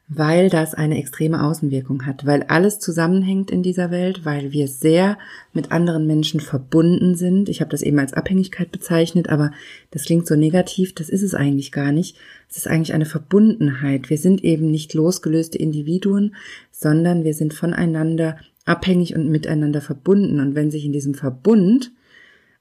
weil 0.08 0.48
das 0.48 0.72
eine 0.72 0.96
extreme 0.96 1.44
Außenwirkung 1.44 2.06
hat, 2.06 2.24
weil 2.24 2.44
alles 2.44 2.78
zusammenhängt 2.78 3.50
in 3.50 3.62
dieser 3.62 3.90
Welt, 3.90 4.24
weil 4.24 4.52
wir 4.52 4.68
sehr 4.68 5.18
mit 5.52 5.70
anderen 5.70 6.06
Menschen 6.06 6.40
verbunden 6.40 7.14
sind. 7.14 7.50
Ich 7.50 7.60
habe 7.60 7.72
das 7.72 7.82
eben 7.82 7.98
als 7.98 8.14
Abhängigkeit 8.14 8.72
bezeichnet, 8.72 9.28
aber 9.28 9.52
das 9.90 10.04
klingt 10.04 10.26
so 10.26 10.34
negativ, 10.34 10.94
das 10.94 11.10
ist 11.10 11.22
es 11.22 11.34
eigentlich 11.34 11.72
gar 11.72 11.92
nicht. 11.92 12.16
Es 12.48 12.56
ist 12.56 12.68
eigentlich 12.68 12.94
eine 12.94 13.04
Verbundenheit. 13.04 14.08
Wir 14.08 14.16
sind 14.16 14.42
eben 14.44 14.70
nicht 14.70 14.94
losgelöste 14.94 15.58
Individuen, 15.58 16.34
sondern 16.70 17.22
wir 17.22 17.34
sind 17.34 17.52
voneinander 17.52 18.38
abhängig 18.64 19.14
und 19.14 19.28
miteinander 19.28 19.82
verbunden. 19.82 20.40
Und 20.40 20.54
wenn 20.54 20.70
sich 20.70 20.86
in 20.86 20.92
diesem 20.94 21.12
Verbund 21.12 21.92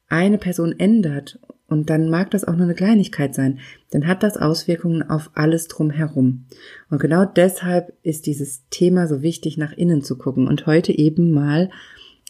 eine 0.09 0.37
Person 0.37 0.77
ändert, 0.77 1.39
und 1.69 1.89
dann 1.91 2.09
mag 2.09 2.31
das 2.31 2.45
auch 2.45 2.55
nur 2.55 2.63
eine 2.63 2.73
Kleinigkeit 2.73 3.35
sein, 3.35 3.59
dann 3.91 4.07
hat 4.07 4.23
das 4.23 4.37
Auswirkungen 4.37 5.07
auf 5.07 5.29
alles 5.35 5.67
drumherum. 5.67 6.45
Und 6.89 6.99
genau 6.99 7.25
deshalb 7.25 7.93
ist 8.01 8.25
dieses 8.25 8.67
Thema 8.69 9.07
so 9.07 9.21
wichtig, 9.21 9.57
nach 9.57 9.73
innen 9.73 10.01
zu 10.01 10.17
gucken 10.17 10.47
und 10.47 10.65
heute 10.65 10.91
eben 10.97 11.31
mal 11.31 11.69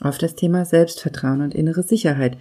auf 0.01 0.17
das 0.17 0.35
Thema 0.35 0.65
Selbstvertrauen 0.65 1.41
und 1.41 1.55
innere 1.55 1.83
Sicherheit. 1.83 2.37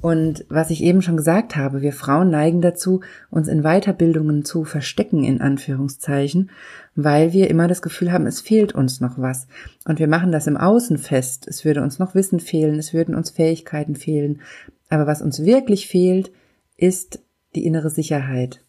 Und 0.00 0.44
was 0.48 0.70
ich 0.70 0.82
eben 0.82 1.00
schon 1.00 1.16
gesagt 1.16 1.56
habe, 1.56 1.80
wir 1.80 1.92
Frauen 1.92 2.30
neigen 2.30 2.60
dazu, 2.60 3.00
uns 3.30 3.48
in 3.48 3.62
Weiterbildungen 3.62 4.44
zu 4.44 4.64
verstecken, 4.64 5.22
in 5.24 5.40
Anführungszeichen, 5.40 6.50
weil 6.94 7.32
wir 7.32 7.48
immer 7.48 7.68
das 7.68 7.82
Gefühl 7.82 8.12
haben, 8.12 8.26
es 8.26 8.40
fehlt 8.40 8.74
uns 8.74 9.00
noch 9.00 9.18
was. 9.18 9.46
Und 9.84 9.98
wir 9.98 10.08
machen 10.08 10.32
das 10.32 10.46
im 10.46 10.56
Außen 10.56 10.98
fest. 10.98 11.46
Es 11.46 11.64
würde 11.64 11.82
uns 11.82 11.98
noch 11.98 12.14
Wissen 12.14 12.40
fehlen, 12.40 12.78
es 12.78 12.92
würden 12.92 13.14
uns 13.14 13.30
Fähigkeiten 13.30 13.94
fehlen. 13.94 14.40
Aber 14.88 15.06
was 15.06 15.22
uns 15.22 15.44
wirklich 15.44 15.86
fehlt, 15.86 16.32
ist 16.76 17.20
die 17.54 17.64
innere 17.64 17.90
Sicherheit. 17.90 18.64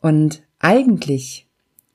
Und 0.00 0.42
eigentlich 0.58 1.48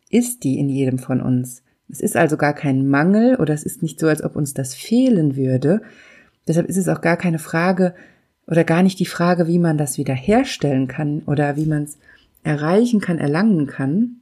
ist 0.10 0.44
die 0.44 0.58
in 0.58 0.70
jedem 0.70 1.00
von 1.00 1.22
uns. 1.22 1.64
Es 1.90 2.02
ist 2.02 2.18
also 2.18 2.38
gar 2.38 2.54
kein 2.54 2.88
Mangel 2.88 3.36
oder 3.36 3.54
es 3.54 3.64
ist 3.64 3.82
nicht 3.82 4.00
so, 4.00 4.08
als 4.08 4.24
ob 4.24 4.36
uns 4.36 4.54
das 4.54 4.74
fehlen 4.74 5.36
würde. 5.36 5.82
Deshalb 6.48 6.68
ist 6.68 6.78
es 6.78 6.90
auch 6.90 7.02
gar 7.02 7.18
keine 7.18 7.40
Frage, 7.40 7.94
oder 8.48 8.64
gar 8.64 8.82
nicht 8.82 9.00
die 9.00 9.06
Frage, 9.06 9.48
wie 9.48 9.60
man 9.60 9.78
das 9.78 9.98
wieder 9.98 10.14
herstellen 10.14 10.88
kann 10.88 11.22
oder 11.26 11.56
wie 11.56 11.66
man 11.66 11.84
es 11.84 11.98
erreichen 12.44 13.02
kann, 13.02 13.20
erlangen 13.20 13.68
kann, 13.68 14.22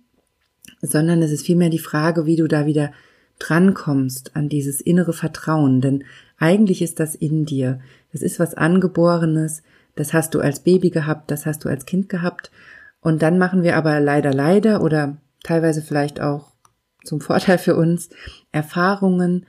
sondern 0.82 1.22
es 1.22 1.32
ist 1.32 1.46
vielmehr 1.46 1.70
die 1.70 1.80
Frage, 1.80 2.26
wie 2.26 2.36
du 2.36 2.48
da 2.48 2.66
wieder 2.66 2.92
drankommst 3.38 4.36
an 4.36 4.50
dieses 4.50 4.82
innere 4.82 5.14
Vertrauen, 5.14 5.82
denn 5.82 6.04
eigentlich 6.38 6.82
ist 6.82 7.00
das 7.00 7.16
in 7.16 7.46
dir. 7.46 7.80
Das 8.12 8.22
ist 8.22 8.40
was 8.40 8.56
Angeborenes, 8.56 9.62
das 9.96 10.14
hast 10.14 10.34
du 10.34 10.40
als 10.40 10.62
Baby 10.62 10.90
gehabt, 10.90 11.32
das 11.32 11.46
hast 11.46 11.64
du 11.64 11.70
als 11.70 11.86
Kind 11.86 12.10
gehabt. 12.10 12.52
Und 13.02 13.22
dann 13.22 13.38
machen 13.38 13.64
wir 13.64 13.78
aber 13.78 14.00
leider, 14.00 14.34
leider 14.34 14.82
oder 14.82 15.18
teilweise 15.44 15.82
vielleicht 15.82 16.20
auch 16.20 16.52
zum 17.04 17.22
Vorteil 17.22 17.58
für 17.58 17.76
uns 17.76 18.10
Erfahrungen, 18.52 19.46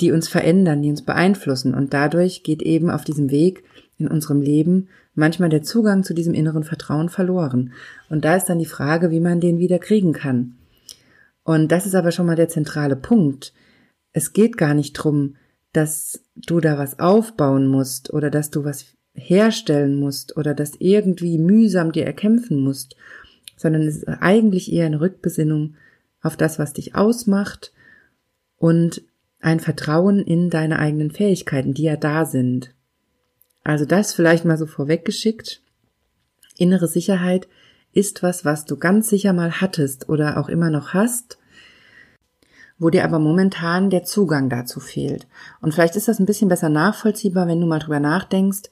die 0.00 0.12
uns 0.12 0.28
verändern, 0.28 0.82
die 0.82 0.90
uns 0.90 1.02
beeinflussen. 1.02 1.74
Und 1.74 1.94
dadurch 1.94 2.42
geht 2.42 2.62
eben 2.62 2.90
auf 2.90 3.04
diesem 3.04 3.30
Weg 3.30 3.64
in 3.98 4.08
unserem 4.08 4.40
Leben 4.40 4.88
manchmal 5.14 5.48
der 5.48 5.62
Zugang 5.62 6.02
zu 6.02 6.14
diesem 6.14 6.34
inneren 6.34 6.64
Vertrauen 6.64 7.08
verloren. 7.08 7.72
Und 8.08 8.24
da 8.24 8.36
ist 8.36 8.46
dann 8.46 8.58
die 8.58 8.66
Frage, 8.66 9.10
wie 9.10 9.20
man 9.20 9.40
den 9.40 9.58
wieder 9.58 9.78
kriegen 9.78 10.12
kann. 10.12 10.56
Und 11.44 11.70
das 11.70 11.86
ist 11.86 11.94
aber 11.94 12.10
schon 12.10 12.26
mal 12.26 12.36
der 12.36 12.48
zentrale 12.48 12.96
Punkt. 12.96 13.52
Es 14.12 14.32
geht 14.32 14.56
gar 14.56 14.74
nicht 14.74 14.94
drum, 14.94 15.36
dass 15.72 16.22
du 16.34 16.60
da 16.60 16.78
was 16.78 16.98
aufbauen 16.98 17.66
musst 17.66 18.12
oder 18.12 18.30
dass 18.30 18.50
du 18.50 18.64
was 18.64 18.86
herstellen 19.14 19.98
musst 19.98 20.36
oder 20.36 20.54
das 20.54 20.72
irgendwie 20.78 21.38
mühsam 21.38 21.92
dir 21.92 22.06
erkämpfen 22.06 22.62
musst, 22.62 22.96
sondern 23.56 23.82
es 23.82 23.98
ist 23.98 24.08
eigentlich 24.08 24.72
eher 24.72 24.86
eine 24.86 25.00
Rückbesinnung 25.00 25.74
auf 26.22 26.36
das, 26.36 26.58
was 26.58 26.72
dich 26.72 26.94
ausmacht 26.94 27.72
und 28.56 29.02
ein 29.40 29.60
Vertrauen 29.60 30.20
in 30.20 30.48
deine 30.48 30.78
eigenen 30.78 31.10
Fähigkeiten, 31.10 31.74
die 31.74 31.82
ja 31.82 31.96
da 31.96 32.24
sind. 32.24 32.73
Also 33.64 33.86
das 33.86 34.12
vielleicht 34.12 34.44
mal 34.44 34.58
so 34.58 34.66
vorweggeschickt. 34.66 35.62
Innere 36.56 36.86
Sicherheit 36.86 37.48
ist 37.92 38.22
was, 38.22 38.44
was 38.44 38.64
du 38.66 38.76
ganz 38.76 39.08
sicher 39.08 39.32
mal 39.32 39.60
hattest 39.60 40.08
oder 40.08 40.38
auch 40.38 40.48
immer 40.48 40.70
noch 40.70 40.92
hast, 40.92 41.38
wo 42.78 42.90
dir 42.90 43.04
aber 43.04 43.18
momentan 43.18 43.88
der 43.88 44.04
Zugang 44.04 44.50
dazu 44.50 44.80
fehlt. 44.80 45.26
Und 45.60 45.72
vielleicht 45.72 45.96
ist 45.96 46.08
das 46.08 46.18
ein 46.18 46.26
bisschen 46.26 46.48
besser 46.48 46.68
nachvollziehbar, 46.68 47.46
wenn 47.46 47.60
du 47.60 47.66
mal 47.66 47.78
drüber 47.78 48.00
nachdenkst, 48.00 48.68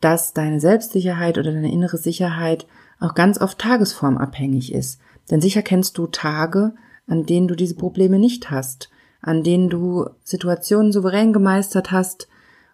dass 0.00 0.34
deine 0.34 0.60
Selbstsicherheit 0.60 1.38
oder 1.38 1.52
deine 1.52 1.72
innere 1.72 1.96
Sicherheit 1.96 2.66
auch 3.00 3.14
ganz 3.14 3.40
oft 3.40 3.58
tagesformabhängig 3.58 4.72
ist. 4.72 5.00
Denn 5.30 5.40
sicher 5.40 5.62
kennst 5.62 5.98
du 5.98 6.06
Tage, 6.06 6.74
an 7.06 7.24
denen 7.24 7.48
du 7.48 7.54
diese 7.54 7.74
Probleme 7.74 8.18
nicht 8.18 8.50
hast, 8.50 8.90
an 9.20 9.42
denen 9.42 9.68
du 9.68 10.08
Situationen 10.22 10.92
souverän 10.92 11.32
gemeistert 11.32 11.90
hast, 11.90 12.28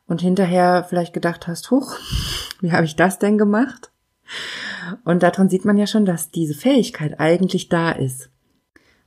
und 0.06 0.20
hinterher 0.20 0.84
vielleicht 0.88 1.12
gedacht 1.12 1.46
hast, 1.46 1.70
huch, 1.70 1.96
wie 2.60 2.72
habe 2.72 2.84
ich 2.84 2.96
das 2.96 3.18
denn 3.18 3.38
gemacht? 3.38 3.90
Und 5.04 5.22
daran 5.22 5.48
sieht 5.48 5.64
man 5.64 5.76
ja 5.76 5.86
schon, 5.86 6.04
dass 6.04 6.30
diese 6.30 6.54
Fähigkeit 6.54 7.18
eigentlich 7.20 7.68
da 7.68 7.92
ist. 7.92 8.30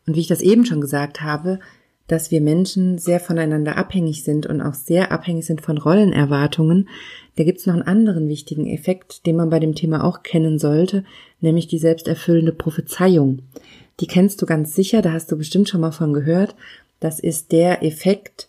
Und 0.06 0.16
wie 0.16 0.22
ich 0.22 0.27
das 0.27 0.42
eben 0.42 0.66
schon 0.66 0.82
gesagt 0.82 1.22
habe, 1.22 1.60
dass 2.08 2.32
wir 2.32 2.39
Menschen 2.39 2.98
sehr 2.98 3.20
voneinander 3.20 3.77
abhängig 3.77 4.24
sind 4.24 4.46
und 4.46 4.62
auch 4.62 4.74
sehr 4.74 5.12
abhängig 5.12 5.46
sind 5.46 5.62
von 5.62 5.77
Rollenerwartungen, 5.77 6.88
da 7.36 7.44
gibt 7.44 7.60
es 7.60 7.66
noch 7.66 7.74
einen 7.74 7.84
anderen 7.84 8.30
wichtigen 8.30 8.66
Effekt, 8.66 9.25
den 9.25 9.36
man 9.36 9.50
bei 9.50 9.60
dem 9.60 9.75
Thema 9.75 10.04
auch 10.04 10.24
kennen 10.24 10.58
sollte, 10.58 11.04
nämlich 11.42 11.68
die 11.68 11.77
selbsterfüllende 11.77 12.54
Prophezeiung. 12.54 13.44
Die 14.00 14.08
kennst 14.08 14.42
du 14.42 14.46
ganz 14.46 14.74
sicher, 14.74 15.01
da 15.01 15.12
hast 15.12 15.32
du 15.32 15.38
bestimmt 15.38 15.70
schon 15.70 15.82
mal 15.82 15.92
von 15.92 16.13
gehört. 16.13 16.56
Das 17.00 17.20
ist 17.20 17.51
der 17.51 17.84
Effekt, 17.84 18.47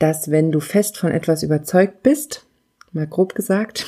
dass 0.00 0.30
wenn 0.30 0.50
du 0.50 0.58
fest 0.58 0.96
von 0.96 1.12
etwas 1.12 1.44
überzeugt 1.44 2.02
bist, 2.02 2.46
mal 2.90 3.06
grob 3.06 3.36
gesagt, 3.36 3.86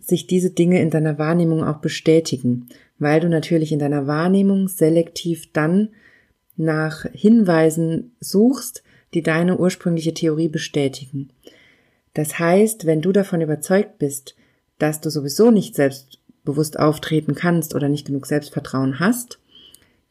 sich 0.00 0.26
diese 0.26 0.50
Dinge 0.50 0.80
in 0.80 0.88
deiner 0.88 1.18
Wahrnehmung 1.18 1.62
auch 1.62 1.78
bestätigen, 1.78 2.68
weil 2.98 3.20
du 3.20 3.28
natürlich 3.28 3.72
in 3.72 3.80
deiner 3.80 4.06
Wahrnehmung 4.06 4.68
selektiv 4.68 5.52
dann 5.52 5.90
nach 6.56 7.04
Hinweisen 7.12 8.12
suchst, 8.20 8.82
die 9.12 9.22
deine 9.22 9.58
ursprüngliche 9.58 10.14
Theorie 10.14 10.48
bestätigen. 10.48 11.30
Das 12.14 12.38
heißt, 12.38 12.86
wenn 12.86 13.02
du 13.02 13.12
davon 13.12 13.40
überzeugt 13.40 13.98
bist, 13.98 14.36
dass 14.78 15.00
du 15.00 15.10
sowieso 15.10 15.50
nicht 15.50 15.74
selbstbewusst 15.74 16.78
auftreten 16.78 17.34
kannst 17.34 17.74
oder 17.74 17.88
nicht 17.88 18.06
genug 18.06 18.26
Selbstvertrauen 18.26 19.00
hast, 19.00 19.40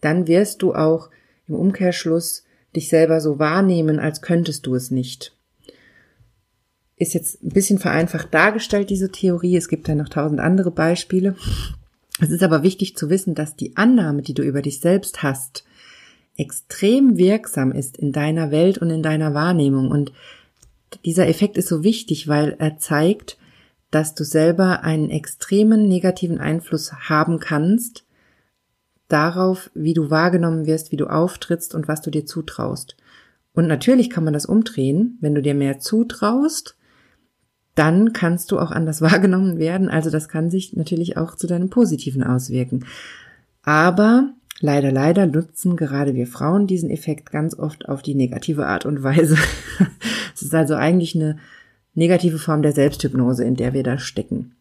dann 0.02 0.28
wirst 0.28 0.62
du 0.62 0.76
auch 0.76 1.10
im 1.48 1.56
Umkehrschluss 1.56 2.44
dich 2.76 2.90
selber 2.90 3.22
so 3.22 3.40
wahrnehmen, 3.40 4.00
als 4.00 4.22
könntest 4.22 4.66
du 4.66 4.76
es 4.76 4.92
nicht. 4.92 5.36
Ist 6.96 7.14
jetzt 7.14 7.44
ein 7.44 7.50
bisschen 7.50 7.80
vereinfacht 7.80 8.34
dargestellt, 8.34 8.90
diese 8.90 9.12
Theorie. 9.12 9.56
Es 9.56 9.70
gibt 9.70 9.88
ja 9.88 9.96
noch 9.96 10.10
tausend 10.10 10.40
andere 10.40 10.72
Beispiele. 10.72 11.36
Es 12.22 12.30
ist 12.30 12.44
aber 12.44 12.64
wichtig 12.64 12.98
zu 12.98 13.10
wissen, 13.10 13.36
dass 13.36 13.56
die 13.56 13.78
Annahme, 13.78 14.22
die 14.22 14.34
du 14.34 14.44
über 14.44 14.62
dich 14.62 14.82
selbst 14.82 15.24
hast, 15.24 15.64
extrem 16.36 17.18
wirksam 17.18 17.72
ist 17.72 17.98
in 17.98 18.12
deiner 18.12 18.52
Welt 18.52 18.78
und 18.78 18.90
in 18.90 19.04
deiner 19.04 19.34
Wahrnehmung. 19.34 19.90
Und 19.90 20.12
dieser 21.06 21.28
Effekt 21.28 21.58
ist 21.58 21.70
so 21.70 21.84
wichtig, 21.84 22.28
weil 22.28 22.56
er 22.60 22.78
zeigt, 22.78 23.38
dass 23.92 24.14
du 24.14 24.24
selber 24.24 24.84
einen 24.84 25.10
extremen 25.10 25.88
negativen 25.88 26.40
Einfluss 26.40 26.94
haben 26.94 27.40
kannst 27.40 28.04
darauf, 29.10 29.70
wie 29.74 29.94
du 29.94 30.10
wahrgenommen 30.10 30.66
wirst, 30.66 30.92
wie 30.92 30.98
du 30.98 31.08
auftrittst 31.08 31.76
und 31.76 31.88
was 31.88 32.02
du 32.02 32.12
dir 32.12 32.26
zutraust. 32.26 32.96
Und 33.54 33.68
natürlich 33.68 34.10
kann 34.10 34.24
man 34.24 34.34
das 34.34 34.46
umdrehen, 34.46 35.18
wenn 35.20 35.36
du 35.36 35.42
dir 35.42 35.56
mehr 35.56 35.80
zutraust, 35.80 36.78
dann 37.76 38.14
kannst 38.14 38.52
du 38.52 38.60
auch 38.60 38.72
anders 38.72 39.02
wahrgenommen 39.02 39.58
werden. 39.58 39.90
Also 39.90 40.10
das 40.10 40.30
kann 40.30 40.50
sich 40.50 40.76
natürlich 40.76 41.18
auch 41.18 41.36
zu 41.36 41.48
deinem 41.48 41.70
Positiven 41.70 42.24
auswirken. 42.24 42.86
Aber 43.64 44.32
leider, 44.62 44.92
leider 44.92 45.26
nutzen 45.26 45.76
gerade 45.76 46.16
wir 46.16 46.28
Frauen 46.28 46.68
diesen 46.68 46.90
Effekt 46.90 47.32
ganz 47.32 47.58
oft 47.58 47.90
auf 47.90 48.02
die 48.02 48.16
negative 48.16 48.68
Art 48.68 48.86
und 48.86 49.04
Weise. 49.04 49.38
Es 50.36 50.44
ist 50.44 50.56
also 50.56 50.76
eigentlich 50.76 51.16
eine 51.16 51.38
negative 51.96 52.40
Form 52.40 52.62
der 52.62 52.72
Selbsthypnose, 52.72 53.44
in 53.44 53.58
der 53.58 53.74
wir 53.74 53.84
da 53.84 53.98
stecken. 53.98 54.56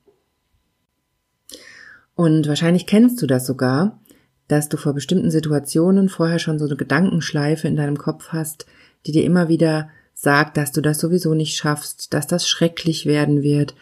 Und 2.16 2.48
wahrscheinlich 2.48 2.88
kennst 2.88 3.22
du 3.22 3.28
das 3.28 3.46
sogar, 3.46 4.00
dass 4.48 4.68
du 4.68 4.76
vor 4.76 4.94
bestimmten 4.94 5.30
Situationen 5.30 6.08
vorher 6.08 6.38
schon 6.38 6.58
so 6.58 6.64
eine 6.64 6.76
Gedankenschleife 6.76 7.68
in 7.68 7.76
deinem 7.76 7.98
Kopf 7.98 8.28
hast, 8.28 8.66
die 9.06 9.12
dir 9.12 9.24
immer 9.24 9.48
wieder 9.48 9.90
sagt, 10.14 10.56
dass 10.56 10.72
du 10.72 10.80
das 10.80 10.98
sowieso 10.98 11.34
nicht 11.34 11.56
schaffst, 11.56 12.12
dass 12.12 12.26
das 12.26 12.48
schrecklich 12.48 13.06
werden 13.06 13.42
wird, 13.42 13.74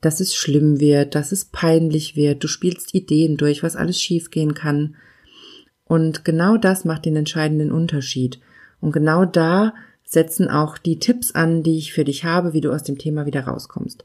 dass 0.00 0.20
es 0.20 0.34
schlimm 0.34 0.80
wird, 0.80 1.14
dass 1.14 1.32
es 1.32 1.44
peinlich 1.44 2.16
wird, 2.16 2.42
du 2.42 2.48
spielst 2.48 2.94
Ideen 2.94 3.36
durch, 3.36 3.62
was 3.62 3.76
alles 3.76 4.00
schiefgehen 4.00 4.54
kann. 4.54 4.96
Und 5.84 6.24
genau 6.24 6.56
das 6.56 6.84
macht 6.84 7.04
den 7.04 7.16
entscheidenden 7.16 7.70
Unterschied. 7.70 8.40
Und 8.80 8.92
genau 8.92 9.24
da 9.24 9.74
setzen 10.02 10.48
auch 10.48 10.78
die 10.78 10.98
Tipps 10.98 11.32
an, 11.32 11.62
die 11.62 11.78
ich 11.78 11.92
für 11.92 12.04
dich 12.04 12.24
habe, 12.24 12.52
wie 12.52 12.60
du 12.60 12.72
aus 12.72 12.82
dem 12.82 12.98
Thema 12.98 13.26
wieder 13.26 13.44
rauskommst. 13.44 14.04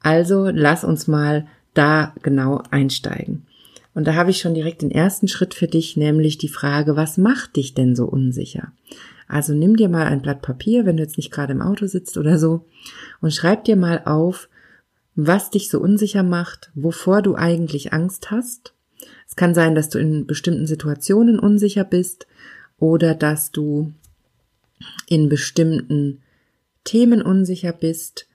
Also 0.00 0.50
lass 0.52 0.84
uns 0.84 1.08
mal 1.08 1.46
da 1.74 2.14
genau 2.22 2.62
einsteigen. 2.70 3.47
Und 3.98 4.04
da 4.04 4.14
habe 4.14 4.30
ich 4.30 4.38
schon 4.38 4.54
direkt 4.54 4.82
den 4.82 4.92
ersten 4.92 5.26
Schritt 5.26 5.54
für 5.54 5.66
dich, 5.66 5.96
nämlich 5.96 6.38
die 6.38 6.46
Frage, 6.46 6.94
was 6.94 7.18
macht 7.18 7.56
dich 7.56 7.74
denn 7.74 7.96
so 7.96 8.04
unsicher? 8.04 8.70
Also 9.26 9.54
nimm 9.54 9.74
dir 9.74 9.88
mal 9.88 10.06
ein 10.06 10.22
Blatt 10.22 10.40
Papier, 10.40 10.86
wenn 10.86 10.96
du 10.96 11.02
jetzt 11.02 11.16
nicht 11.16 11.32
gerade 11.32 11.52
im 11.52 11.60
Auto 11.60 11.88
sitzt 11.88 12.16
oder 12.16 12.38
so, 12.38 12.64
und 13.20 13.34
schreib 13.34 13.64
dir 13.64 13.74
mal 13.74 14.02
auf, 14.04 14.48
was 15.16 15.50
dich 15.50 15.68
so 15.68 15.80
unsicher 15.80 16.22
macht, 16.22 16.70
wovor 16.76 17.22
du 17.22 17.34
eigentlich 17.34 17.92
Angst 17.92 18.30
hast. 18.30 18.72
Es 19.26 19.34
kann 19.34 19.52
sein, 19.52 19.74
dass 19.74 19.88
du 19.88 19.98
in 19.98 20.28
bestimmten 20.28 20.68
Situationen 20.68 21.40
unsicher 21.40 21.82
bist 21.82 22.28
oder 22.78 23.16
dass 23.16 23.50
du 23.50 23.92
in 25.08 25.28
bestimmten 25.28 26.22
Themen 26.84 27.20
unsicher 27.20 27.72
bist 27.72 28.28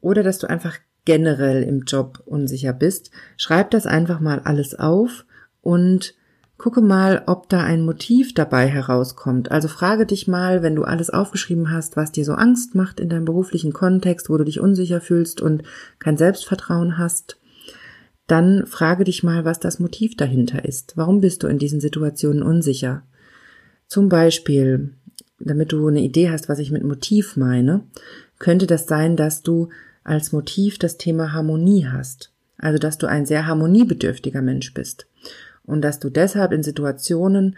oder 0.00 0.22
dass 0.22 0.38
du 0.38 0.48
einfach 0.48 0.78
generell 1.04 1.62
im 1.62 1.82
Job 1.82 2.22
unsicher 2.24 2.72
bist, 2.72 3.10
schreib 3.36 3.70
das 3.70 3.86
einfach 3.86 4.20
mal 4.20 4.40
alles 4.40 4.74
auf 4.74 5.24
und 5.60 6.14
Gucke 6.62 6.80
mal, 6.80 7.24
ob 7.26 7.48
da 7.48 7.64
ein 7.64 7.84
Motiv 7.84 8.34
dabei 8.34 8.68
herauskommt. 8.68 9.50
Also 9.50 9.66
frage 9.66 10.06
dich 10.06 10.28
mal, 10.28 10.62
wenn 10.62 10.76
du 10.76 10.84
alles 10.84 11.10
aufgeschrieben 11.10 11.72
hast, 11.72 11.96
was 11.96 12.12
dir 12.12 12.24
so 12.24 12.34
Angst 12.34 12.76
macht 12.76 13.00
in 13.00 13.08
deinem 13.08 13.24
beruflichen 13.24 13.72
Kontext, 13.72 14.30
wo 14.30 14.36
du 14.36 14.44
dich 14.44 14.60
unsicher 14.60 15.00
fühlst 15.00 15.40
und 15.40 15.64
kein 15.98 16.16
Selbstvertrauen 16.16 16.98
hast, 16.98 17.40
dann 18.28 18.64
frage 18.66 19.02
dich 19.02 19.24
mal, 19.24 19.44
was 19.44 19.58
das 19.58 19.80
Motiv 19.80 20.16
dahinter 20.16 20.64
ist. 20.64 20.96
Warum 20.96 21.20
bist 21.20 21.42
du 21.42 21.48
in 21.48 21.58
diesen 21.58 21.80
Situationen 21.80 22.44
unsicher? 22.44 23.02
Zum 23.88 24.08
Beispiel, 24.08 24.94
damit 25.40 25.72
du 25.72 25.88
eine 25.88 26.02
Idee 26.02 26.30
hast, 26.30 26.48
was 26.48 26.60
ich 26.60 26.70
mit 26.70 26.84
Motiv 26.84 27.36
meine, 27.36 27.88
könnte 28.38 28.68
das 28.68 28.86
sein, 28.86 29.16
dass 29.16 29.42
du 29.42 29.70
als 30.04 30.32
Motiv 30.32 30.78
das 30.78 30.96
Thema 30.96 31.32
Harmonie 31.32 31.86
hast. 31.86 32.32
Also, 32.58 32.78
dass 32.78 32.98
du 32.98 33.06
ein 33.06 33.26
sehr 33.26 33.46
harmoniebedürftiger 33.46 34.42
Mensch 34.42 34.72
bist 34.74 35.06
und 35.64 35.82
dass 35.82 35.98
du 35.98 36.10
deshalb 36.10 36.52
in 36.52 36.62
Situationen 36.62 37.56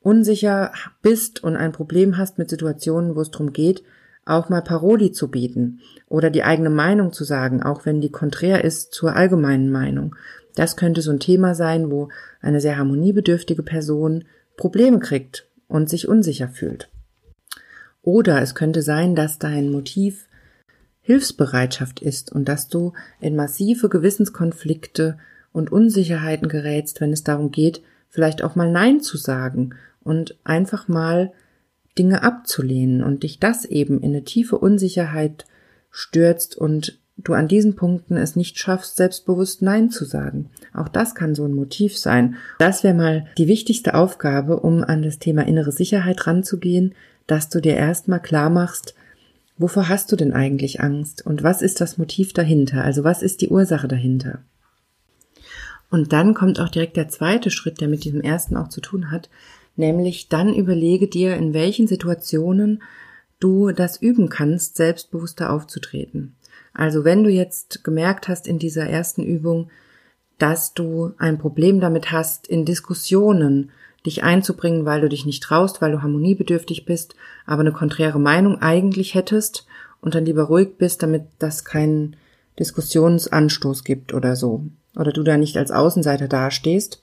unsicher 0.00 0.72
bist 1.00 1.42
und 1.42 1.56
ein 1.56 1.72
Problem 1.72 2.18
hast 2.18 2.38
mit 2.38 2.50
Situationen, 2.50 3.14
wo 3.14 3.20
es 3.20 3.30
darum 3.30 3.52
geht, 3.52 3.82
auch 4.24 4.48
mal 4.48 4.62
Paroli 4.62 5.12
zu 5.12 5.28
bieten 5.28 5.80
oder 6.08 6.30
die 6.30 6.44
eigene 6.44 6.70
Meinung 6.70 7.12
zu 7.12 7.24
sagen, 7.24 7.62
auch 7.62 7.86
wenn 7.86 8.00
die 8.00 8.10
konträr 8.10 8.64
ist 8.64 8.92
zur 8.92 9.16
allgemeinen 9.16 9.70
Meinung. 9.70 10.14
Das 10.54 10.76
könnte 10.76 11.02
so 11.02 11.10
ein 11.10 11.20
Thema 11.20 11.54
sein, 11.54 11.90
wo 11.90 12.08
eine 12.40 12.60
sehr 12.60 12.76
harmoniebedürftige 12.76 13.62
Person 13.62 14.24
Probleme 14.56 15.00
kriegt 15.00 15.48
und 15.66 15.88
sich 15.88 16.06
unsicher 16.06 16.48
fühlt. 16.48 16.88
Oder 18.02 18.42
es 18.42 18.54
könnte 18.54 18.82
sein, 18.82 19.14
dass 19.14 19.38
dein 19.38 19.70
Motiv 19.70 20.26
Hilfsbereitschaft 21.02 22.00
ist 22.00 22.32
und 22.32 22.48
dass 22.48 22.68
du 22.68 22.92
in 23.20 23.36
massive 23.36 23.88
Gewissenskonflikte 23.88 25.18
und 25.52 25.70
Unsicherheiten 25.70 26.48
gerätst, 26.48 27.00
wenn 27.00 27.12
es 27.12 27.24
darum 27.24 27.50
geht, 27.50 27.82
vielleicht 28.08 28.42
auch 28.42 28.54
mal 28.54 28.70
Nein 28.70 29.00
zu 29.00 29.16
sagen 29.16 29.74
und 30.02 30.38
einfach 30.44 30.88
mal 30.88 31.32
Dinge 31.98 32.22
abzulehnen 32.22 33.02
und 33.02 33.22
dich 33.22 33.38
das 33.38 33.64
eben 33.64 34.00
in 34.00 34.10
eine 34.10 34.24
tiefe 34.24 34.56
Unsicherheit 34.58 35.44
stürzt 35.90 36.56
und 36.56 36.98
du 37.18 37.34
an 37.34 37.48
diesen 37.48 37.76
Punkten 37.76 38.16
es 38.16 38.36
nicht 38.36 38.58
schaffst, 38.58 38.96
selbstbewusst 38.96 39.60
Nein 39.60 39.90
zu 39.90 40.04
sagen. 40.04 40.50
Auch 40.72 40.88
das 40.88 41.14
kann 41.14 41.34
so 41.34 41.44
ein 41.44 41.52
Motiv 41.52 41.98
sein. 41.98 42.36
Das 42.58 42.82
wäre 42.82 42.94
mal 42.94 43.26
die 43.36 43.48
wichtigste 43.48 43.94
Aufgabe, 43.94 44.60
um 44.60 44.82
an 44.82 45.02
das 45.02 45.18
Thema 45.18 45.46
innere 45.46 45.72
Sicherheit 45.72 46.26
ranzugehen, 46.26 46.94
dass 47.26 47.48
du 47.48 47.60
dir 47.60 47.76
erstmal 47.76 48.20
klar 48.20 48.50
machst, 48.50 48.94
wovor 49.58 49.88
hast 49.88 50.10
du 50.12 50.16
denn 50.16 50.32
eigentlich 50.32 50.80
Angst 50.80 51.24
und 51.24 51.42
was 51.42 51.62
ist 51.62 51.80
das 51.80 51.98
Motiv 51.98 52.32
dahinter? 52.32 52.84
Also 52.84 53.04
was 53.04 53.22
ist 53.22 53.40
die 53.40 53.48
Ursache 53.48 53.88
dahinter? 53.88 54.40
Und 55.90 56.12
dann 56.12 56.32
kommt 56.32 56.58
auch 56.58 56.70
direkt 56.70 56.96
der 56.96 57.08
zweite 57.08 57.50
Schritt, 57.50 57.80
der 57.80 57.88
mit 57.88 58.04
diesem 58.04 58.22
ersten 58.22 58.56
auch 58.56 58.68
zu 58.68 58.80
tun 58.80 59.10
hat, 59.10 59.28
nämlich 59.76 60.28
dann 60.28 60.54
überlege 60.54 61.06
dir, 61.06 61.36
in 61.36 61.52
welchen 61.52 61.86
Situationen 61.86 62.82
du 63.40 63.72
das 63.72 64.00
üben 64.00 64.28
kannst, 64.28 64.76
selbstbewusster 64.76 65.52
aufzutreten. 65.52 66.34
Also 66.72 67.04
wenn 67.04 67.24
du 67.24 67.30
jetzt 67.30 67.84
gemerkt 67.84 68.28
hast 68.28 68.46
in 68.46 68.58
dieser 68.58 68.86
ersten 68.86 69.22
Übung, 69.22 69.70
dass 70.38 70.74
du 70.74 71.12
ein 71.18 71.38
Problem 71.38 71.80
damit 71.80 72.10
hast, 72.10 72.46
in 72.46 72.64
Diskussionen 72.64 73.70
dich 74.06 74.22
einzubringen, 74.24 74.84
weil 74.84 75.00
du 75.00 75.08
dich 75.08 75.26
nicht 75.26 75.42
traust, 75.42 75.80
weil 75.80 75.92
du 75.92 76.02
harmoniebedürftig 76.02 76.84
bist, 76.84 77.14
aber 77.46 77.60
eine 77.60 77.72
konträre 77.72 78.18
Meinung 78.18 78.60
eigentlich 78.60 79.14
hättest 79.14 79.66
und 80.00 80.14
dann 80.14 80.24
lieber 80.24 80.44
ruhig 80.44 80.76
bist, 80.78 81.02
damit 81.02 81.24
das 81.38 81.64
keinen 81.64 82.16
Diskussionsanstoß 82.58 83.84
gibt 83.84 84.12
oder 84.12 84.36
so 84.36 84.64
oder 84.96 85.12
du 85.12 85.22
da 85.22 85.36
nicht 85.36 85.56
als 85.56 85.70
Außenseiter 85.70 86.28
dastehst 86.28 87.00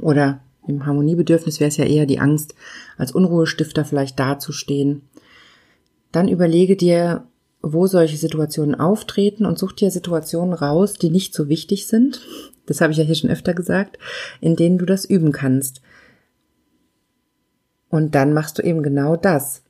oder 0.00 0.40
im 0.66 0.84
Harmoniebedürfnis 0.84 1.60
wäre 1.60 1.68
es 1.68 1.78
ja 1.78 1.86
eher 1.86 2.04
die 2.04 2.20
Angst, 2.20 2.54
als 2.98 3.12
Unruhestifter 3.12 3.86
vielleicht 3.86 4.18
dazustehen. 4.18 5.02
Dann 6.12 6.28
überlege 6.28 6.76
dir, 6.76 7.26
wo 7.62 7.86
solche 7.86 8.16
Situationen 8.16 8.74
auftreten 8.74 9.44
und 9.44 9.58
such 9.58 9.72
dir 9.72 9.90
Situationen 9.90 10.54
raus, 10.54 10.94
die 10.94 11.10
nicht 11.10 11.34
so 11.34 11.48
wichtig 11.48 11.86
sind. 11.86 12.20
Das 12.66 12.80
habe 12.80 12.92
ich 12.92 12.98
ja 12.98 13.04
hier 13.04 13.14
schon 13.14 13.30
öfter 13.30 13.54
gesagt, 13.54 13.98
in 14.40 14.56
denen 14.56 14.78
du 14.78 14.86
das 14.86 15.04
üben 15.04 15.32
kannst. 15.32 15.80
Und 17.88 18.14
dann 18.14 18.32
machst 18.32 18.58
du 18.58 18.62
eben 18.62 18.82
genau 18.82 19.16
das. 19.16 19.62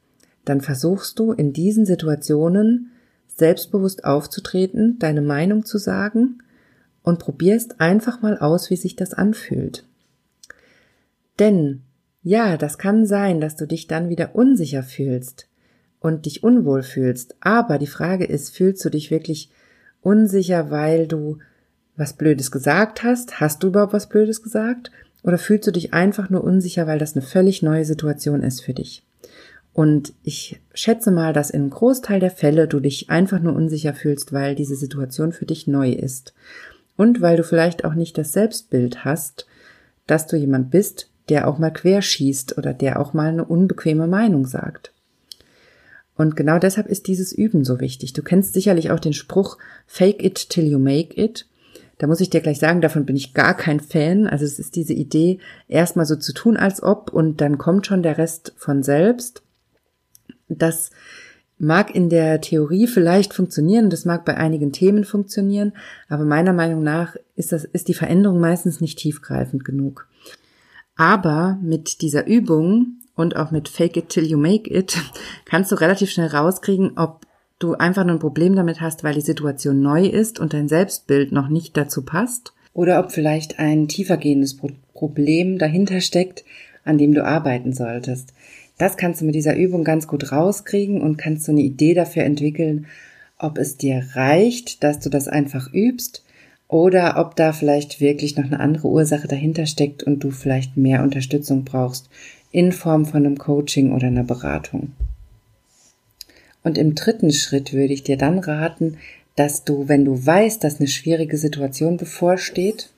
Dann 0.44 0.60
versuchst 0.60 1.18
du 1.18 1.32
in 1.32 1.52
diesen 1.52 1.86
Situationen 1.86 2.90
selbstbewusst 3.26 4.04
aufzutreten, 4.04 4.98
deine 4.98 5.22
Meinung 5.22 5.64
zu 5.64 5.78
sagen 5.78 6.42
und 7.02 7.20
probierst 7.20 7.80
einfach 7.80 8.20
mal 8.20 8.36
aus, 8.38 8.68
wie 8.70 8.76
sich 8.76 8.96
das 8.96 9.14
anfühlt. 9.14 9.86
Denn 11.38 11.82
ja, 12.22 12.56
das 12.56 12.78
kann 12.78 13.06
sein, 13.06 13.40
dass 13.40 13.54
du 13.54 13.66
dich 13.66 13.86
dann 13.86 14.08
wieder 14.08 14.34
unsicher 14.34 14.82
fühlst 14.82 15.47
und 16.00 16.26
dich 16.26 16.42
unwohl 16.42 16.82
fühlst. 16.82 17.36
Aber 17.40 17.78
die 17.78 17.86
Frage 17.86 18.24
ist, 18.24 18.54
fühlst 18.54 18.84
du 18.84 18.90
dich 18.90 19.10
wirklich 19.10 19.50
unsicher, 20.00 20.70
weil 20.70 21.06
du 21.06 21.38
was 21.96 22.12
Blödes 22.12 22.50
gesagt 22.50 23.02
hast? 23.02 23.40
Hast 23.40 23.62
du 23.62 23.68
überhaupt 23.68 23.92
was 23.92 24.08
Blödes 24.08 24.42
gesagt? 24.42 24.90
Oder 25.24 25.38
fühlst 25.38 25.66
du 25.66 25.72
dich 25.72 25.92
einfach 25.92 26.30
nur 26.30 26.44
unsicher, 26.44 26.86
weil 26.86 26.98
das 26.98 27.16
eine 27.16 27.22
völlig 27.22 27.62
neue 27.62 27.84
Situation 27.84 28.42
ist 28.42 28.60
für 28.60 28.74
dich? 28.74 29.04
Und 29.72 30.12
ich 30.22 30.60
schätze 30.74 31.10
mal, 31.10 31.32
dass 31.32 31.50
in 31.50 31.62
einem 31.62 31.70
Großteil 31.70 32.20
der 32.20 32.30
Fälle 32.30 32.66
du 32.66 32.80
dich 32.80 33.10
einfach 33.10 33.40
nur 33.40 33.54
unsicher 33.54 33.94
fühlst, 33.94 34.32
weil 34.32 34.54
diese 34.54 34.74
Situation 34.74 35.32
für 35.32 35.46
dich 35.46 35.66
neu 35.66 35.90
ist 35.90 36.34
und 36.96 37.20
weil 37.20 37.36
du 37.36 37.44
vielleicht 37.44 37.84
auch 37.84 37.94
nicht 37.94 38.18
das 38.18 38.32
Selbstbild 38.32 39.04
hast, 39.04 39.46
dass 40.06 40.26
du 40.26 40.36
jemand 40.36 40.70
bist, 40.70 41.10
der 41.28 41.46
auch 41.46 41.58
mal 41.58 41.70
querschießt 41.70 42.58
oder 42.58 42.74
der 42.74 42.98
auch 42.98 43.12
mal 43.12 43.28
eine 43.28 43.44
unbequeme 43.44 44.08
Meinung 44.08 44.46
sagt. 44.46 44.92
Und 46.18 46.34
genau 46.34 46.58
deshalb 46.58 46.88
ist 46.88 47.06
dieses 47.06 47.32
Üben 47.32 47.64
so 47.64 47.80
wichtig. 47.80 48.12
Du 48.12 48.22
kennst 48.22 48.52
sicherlich 48.52 48.90
auch 48.90 48.98
den 48.98 49.12
Spruch 49.12 49.56
Fake 49.86 50.22
it 50.22 50.50
till 50.50 50.66
you 50.66 50.78
make 50.78 51.18
it. 51.18 51.46
Da 51.96 52.08
muss 52.08 52.20
ich 52.20 52.28
dir 52.28 52.40
gleich 52.40 52.58
sagen, 52.58 52.80
davon 52.80 53.06
bin 53.06 53.14
ich 53.14 53.34
gar 53.34 53.56
kein 53.56 53.78
Fan. 53.78 54.26
Also 54.26 54.44
es 54.44 54.58
ist 54.58 54.74
diese 54.74 54.92
Idee, 54.94 55.38
erstmal 55.68 56.06
so 56.06 56.16
zu 56.16 56.34
tun, 56.34 56.56
als 56.56 56.82
ob 56.82 57.12
und 57.12 57.40
dann 57.40 57.56
kommt 57.56 57.86
schon 57.86 58.02
der 58.02 58.18
Rest 58.18 58.52
von 58.56 58.82
selbst. 58.82 59.42
Das 60.48 60.90
mag 61.56 61.94
in 61.94 62.10
der 62.10 62.40
Theorie 62.40 62.88
vielleicht 62.88 63.32
funktionieren, 63.32 63.88
das 63.88 64.04
mag 64.04 64.24
bei 64.24 64.36
einigen 64.36 64.72
Themen 64.72 65.04
funktionieren, 65.04 65.72
aber 66.08 66.24
meiner 66.24 66.52
Meinung 66.52 66.82
nach 66.82 67.16
ist 67.34 67.52
das, 67.52 67.64
ist 67.64 67.88
die 67.88 67.94
Veränderung 67.94 68.40
meistens 68.40 68.80
nicht 68.80 68.98
tiefgreifend 68.98 69.64
genug. 69.64 70.08
Aber 70.96 71.58
mit 71.62 72.00
dieser 72.00 72.26
Übung 72.26 72.98
und 73.18 73.36
auch 73.36 73.50
mit 73.50 73.68
Fake 73.68 73.96
it 73.96 74.08
till 74.08 74.24
you 74.24 74.38
make 74.38 74.70
it 74.70 74.96
kannst 75.44 75.72
du 75.72 75.76
relativ 75.76 76.10
schnell 76.10 76.28
rauskriegen, 76.28 76.92
ob 76.96 77.26
du 77.58 77.74
einfach 77.74 78.04
nur 78.04 78.16
ein 78.16 78.20
Problem 78.20 78.54
damit 78.56 78.80
hast, 78.80 79.04
weil 79.04 79.14
die 79.14 79.20
Situation 79.20 79.82
neu 79.82 80.06
ist 80.06 80.38
und 80.38 80.52
dein 80.54 80.68
Selbstbild 80.68 81.32
noch 81.32 81.48
nicht 81.48 81.76
dazu 81.76 82.02
passt, 82.02 82.52
oder 82.72 83.00
ob 83.00 83.10
vielleicht 83.10 83.58
ein 83.58 83.88
tiefergehendes 83.88 84.56
Problem 84.94 85.58
dahinter 85.58 86.00
steckt, 86.00 86.44
an 86.84 86.96
dem 86.96 87.12
du 87.12 87.24
arbeiten 87.24 87.72
solltest. 87.72 88.32
Das 88.78 88.96
kannst 88.96 89.20
du 89.20 89.24
mit 89.24 89.34
dieser 89.34 89.56
Übung 89.56 89.82
ganz 89.82 90.06
gut 90.06 90.30
rauskriegen 90.30 91.00
und 91.00 91.16
kannst 91.16 91.44
so 91.44 91.50
eine 91.50 91.62
Idee 91.62 91.94
dafür 91.94 92.22
entwickeln, 92.22 92.86
ob 93.36 93.58
es 93.58 93.78
dir 93.78 94.04
reicht, 94.14 94.84
dass 94.84 95.00
du 95.00 95.10
das 95.10 95.26
einfach 95.26 95.72
übst 95.72 96.24
oder 96.68 97.16
ob 97.18 97.34
da 97.34 97.52
vielleicht 97.52 98.00
wirklich 98.00 98.36
noch 98.36 98.44
eine 98.44 98.60
andere 98.60 98.86
Ursache 98.86 99.26
dahinter 99.26 99.66
steckt 99.66 100.04
und 100.04 100.20
du 100.20 100.30
vielleicht 100.30 100.76
mehr 100.76 101.02
Unterstützung 101.02 101.64
brauchst 101.64 102.08
in 102.50 102.72
Form 102.72 103.06
von 103.06 103.24
einem 103.24 103.38
Coaching 103.38 103.92
oder 103.92 104.06
einer 104.06 104.24
Beratung. 104.24 104.92
Und 106.62 106.78
im 106.78 106.94
dritten 106.94 107.32
Schritt 107.32 107.72
würde 107.72 107.92
ich 107.92 108.02
dir 108.02 108.16
dann 108.16 108.38
raten, 108.38 108.98
dass 109.36 109.64
du, 109.64 109.88
wenn 109.88 110.04
du 110.04 110.26
weißt, 110.26 110.62
dass 110.64 110.80
eine 110.80 110.88
schwierige 110.88 111.38
Situation 111.38 111.96
bevorsteht, 111.96 112.90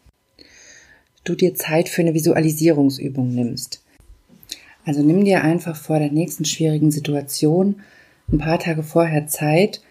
du 1.25 1.35
dir 1.35 1.55
Zeit 1.55 1.89
für 1.89 2.01
eine 2.01 2.15
Visualisierungsübung 2.15 3.35
nimmst. 3.35 3.83
Also 4.87 5.03
nimm 5.03 5.25
dir 5.25 5.45
einfach 5.45 5.77
vor 5.77 5.99
der 5.99 6.11
nächsten 6.11 6.45
schwierigen 6.45 6.91
Situation 6.91 7.77
ein 8.33 8.39
paar 8.39 8.59
Tage 8.59 8.83
vorher 8.83 9.27
Zeit 9.27 9.83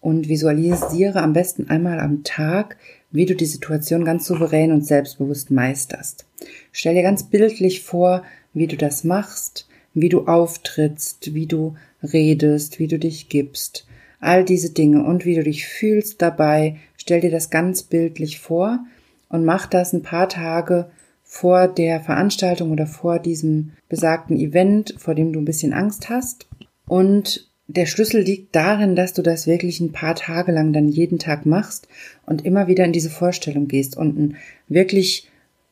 und 0.00 0.28
visualisiere 0.28 1.20
am 1.22 1.32
besten 1.32 1.68
einmal 1.68 2.00
am 2.00 2.24
Tag, 2.24 2.76
wie 3.10 3.26
du 3.26 3.34
die 3.34 3.46
Situation 3.46 4.04
ganz 4.04 4.26
souverän 4.26 4.72
und 4.72 4.86
selbstbewusst 4.86 5.50
meisterst. 5.50 6.24
Stell 6.72 6.94
dir 6.94 7.02
ganz 7.02 7.24
bildlich 7.24 7.82
vor, 7.82 8.22
wie 8.58 8.66
du 8.66 8.76
das 8.76 9.04
machst, 9.04 9.68
wie 9.94 10.08
du 10.08 10.26
auftrittst, 10.26 11.34
wie 11.34 11.46
du 11.46 11.74
redest, 12.02 12.78
wie 12.78 12.88
du 12.88 12.98
dich 12.98 13.28
gibst, 13.28 13.86
all 14.20 14.44
diese 14.44 14.70
Dinge 14.70 15.04
und 15.04 15.24
wie 15.24 15.34
du 15.34 15.42
dich 15.42 15.66
fühlst 15.66 16.22
dabei. 16.22 16.76
Stell 16.96 17.20
dir 17.20 17.30
das 17.30 17.50
ganz 17.50 17.82
bildlich 17.82 18.40
vor 18.40 18.80
und 19.28 19.44
mach 19.44 19.66
das 19.66 19.92
ein 19.92 20.02
paar 20.02 20.28
Tage 20.28 20.90
vor 21.22 21.68
der 21.68 22.00
Veranstaltung 22.00 22.70
oder 22.72 22.86
vor 22.86 23.18
diesem 23.18 23.72
besagten 23.88 24.38
Event, 24.38 24.94
vor 24.98 25.14
dem 25.14 25.32
du 25.32 25.40
ein 25.40 25.44
bisschen 25.44 25.74
Angst 25.74 26.08
hast. 26.08 26.46
Und 26.86 27.48
der 27.66 27.84
Schlüssel 27.84 28.22
liegt 28.22 28.56
darin, 28.56 28.96
dass 28.96 29.12
du 29.12 29.20
das 29.20 29.46
wirklich 29.46 29.80
ein 29.80 29.92
paar 29.92 30.14
Tage 30.14 30.52
lang 30.52 30.72
dann 30.72 30.88
jeden 30.88 31.18
Tag 31.18 31.44
machst 31.44 31.86
und 32.24 32.46
immer 32.46 32.66
wieder 32.66 32.86
in 32.86 32.92
diese 32.92 33.10
Vorstellung 33.10 33.68
gehst 33.68 33.94
und 33.96 34.18
ein 34.18 34.36
wirklich 34.68 35.28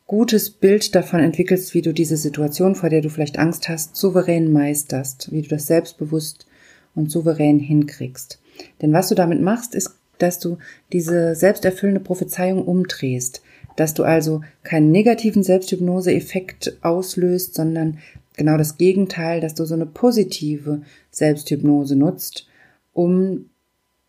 gutes 0.07 0.51
Bild 0.51 0.95
davon 0.95 1.21
entwickelst, 1.21 1.75
wie 1.75 1.83
du 1.83 1.93
diese 1.93 2.17
Situation, 2.17 2.75
vor 2.75 2.89
der 2.89 3.01
du 3.01 3.11
vielleicht 3.11 3.39
Angst 3.39 3.69
hast, 3.69 3.97
souverän 3.97 4.53
meisterst, 4.53 5.33
wie 5.33 5.43
du 5.43 5.49
das 5.49 5.67
selbstbewusst 5.67 6.47
und 6.95 7.11
souverän 7.11 7.59
hinkriegst. 7.59 8.41
Denn 8.81 8.93
was 8.93 9.09
du 9.09 9.15
damit 9.15 9.41
machst, 9.41 9.75
ist, 9.75 9.91
dass 10.19 10.39
du 10.39 10.59
diese 10.93 11.35
selbsterfüllende 11.35 12.01
Prophezeiung 12.01 12.65
umdrehst, 12.65 13.43
dass 13.77 13.93
du 13.93 14.05
also 14.05 14.41
keinen 14.63 14.91
negativen 14.91 15.43
Selbsthypnose-Effekt 15.43 16.79
auslöst, 16.81 17.55
sondern 17.55 17.99
genau 18.37 18.57
das 18.57 18.79
Gegenteil, 18.79 19.41
dass 19.41 19.55
du 19.55 19.65
so 19.65 19.75
eine 19.75 19.87
positive 19.87 20.83
Selbsthypnose 21.11 21.97
nutzt, 21.97 22.47
um 22.95 23.51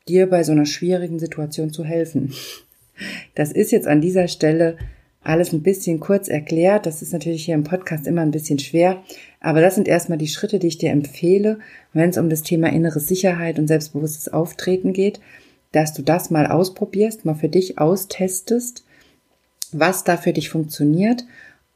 dir 0.07 0.27
bei 0.29 0.43
so 0.43 0.53
einer 0.53 0.65
schwierigen 0.65 1.19
Situation 1.19 1.73
zu 1.73 1.83
helfen. 1.83 2.33
Das 3.35 3.51
ist 3.51 3.71
jetzt 3.71 3.87
an 3.87 3.99
dieser 3.99 4.27
Stelle 4.27 4.77
alles 5.27 5.51
ein 5.51 5.61
bisschen 5.61 5.99
kurz 5.99 6.29
erklärt. 6.29 6.85
Das 6.85 7.01
ist 7.01 7.13
natürlich 7.13 7.45
hier 7.45 7.55
im 7.55 7.63
Podcast 7.63 8.07
immer 8.07 8.21
ein 8.21 8.31
bisschen 8.31 8.59
schwer. 8.59 9.03
Aber 9.41 9.61
das 9.61 9.75
sind 9.75 9.87
erstmal 9.87 10.17
die 10.17 10.27
Schritte, 10.27 10.57
die 10.57 10.67
ich 10.67 10.77
dir 10.77 10.91
empfehle, 10.91 11.59
wenn 11.93 12.09
es 12.09 12.17
um 12.17 12.29
das 12.29 12.43
Thema 12.43 12.71
innere 12.71 12.99
Sicherheit 12.99 13.59
und 13.59 13.67
selbstbewusstes 13.67 14.29
Auftreten 14.29 14.93
geht, 14.93 15.19
dass 15.71 15.93
du 15.93 16.01
das 16.01 16.29
mal 16.29 16.47
ausprobierst, 16.47 17.25
mal 17.25 17.35
für 17.35 17.49
dich 17.49 17.77
austestest, 17.77 18.85
was 19.71 20.03
da 20.03 20.15
für 20.15 20.33
dich 20.33 20.49
funktioniert. 20.49 21.25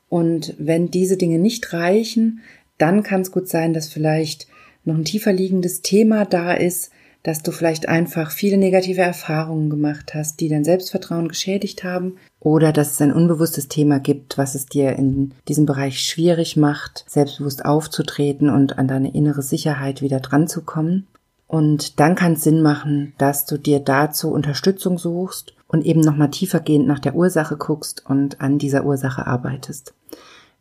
Und 0.07 0.55
wenn 0.57 0.89
diese 0.89 1.17
Dinge 1.17 1.37
nicht 1.37 1.73
reichen, 1.73 2.41
dann 2.77 3.03
kann 3.03 3.21
es 3.21 3.31
gut 3.31 3.49
sein, 3.49 3.73
dass 3.73 3.89
vielleicht 3.89 4.47
noch 4.85 4.95
ein 4.95 5.05
tiefer 5.05 5.33
liegendes 5.33 5.81
Thema 5.81 6.25
da 6.25 6.53
ist, 6.53 6.91
dass 7.23 7.43
du 7.43 7.51
vielleicht 7.51 7.88
einfach 7.88 8.31
viele 8.31 8.57
negative 8.57 9.01
Erfahrungen 9.01 9.69
gemacht 9.69 10.13
hast, 10.13 10.39
die 10.39 10.49
dein 10.49 10.63
Selbstvertrauen 10.63 11.27
geschädigt 11.27 11.84
haben, 11.84 12.17
oder 12.39 12.71
dass 12.71 12.91
es 12.91 13.01
ein 13.01 13.13
unbewusstes 13.13 13.67
Thema 13.67 13.99
gibt, 13.99 14.38
was 14.38 14.55
es 14.55 14.65
dir 14.65 14.93
in 14.93 15.34
diesem 15.47 15.65
Bereich 15.65 16.01
schwierig 16.01 16.57
macht, 16.57 17.05
selbstbewusst 17.07 17.63
aufzutreten 17.65 18.49
und 18.49 18.79
an 18.79 18.88
deine 18.88 19.13
innere 19.13 19.43
Sicherheit 19.43 20.01
wieder 20.01 20.19
dran 20.19 20.47
zu 20.47 20.63
kommen. 20.63 21.07
Und 21.47 21.99
dann 21.99 22.15
kann 22.15 22.34
es 22.34 22.43
Sinn 22.43 22.62
machen, 22.62 23.13
dass 23.17 23.45
du 23.45 23.57
dir 23.57 23.79
dazu 23.79 24.31
Unterstützung 24.31 24.97
suchst 24.97 25.53
und 25.67 25.86
eben 25.86 26.01
nochmal 26.01 26.31
tiefergehend 26.31 26.88
nach 26.88 26.99
der 26.99 27.15
Ursache 27.15 27.57
guckst 27.57 28.03
und 28.10 28.41
an 28.41 28.57
dieser 28.57 28.86
Ursache 28.86 29.27
arbeitest. 29.27 29.93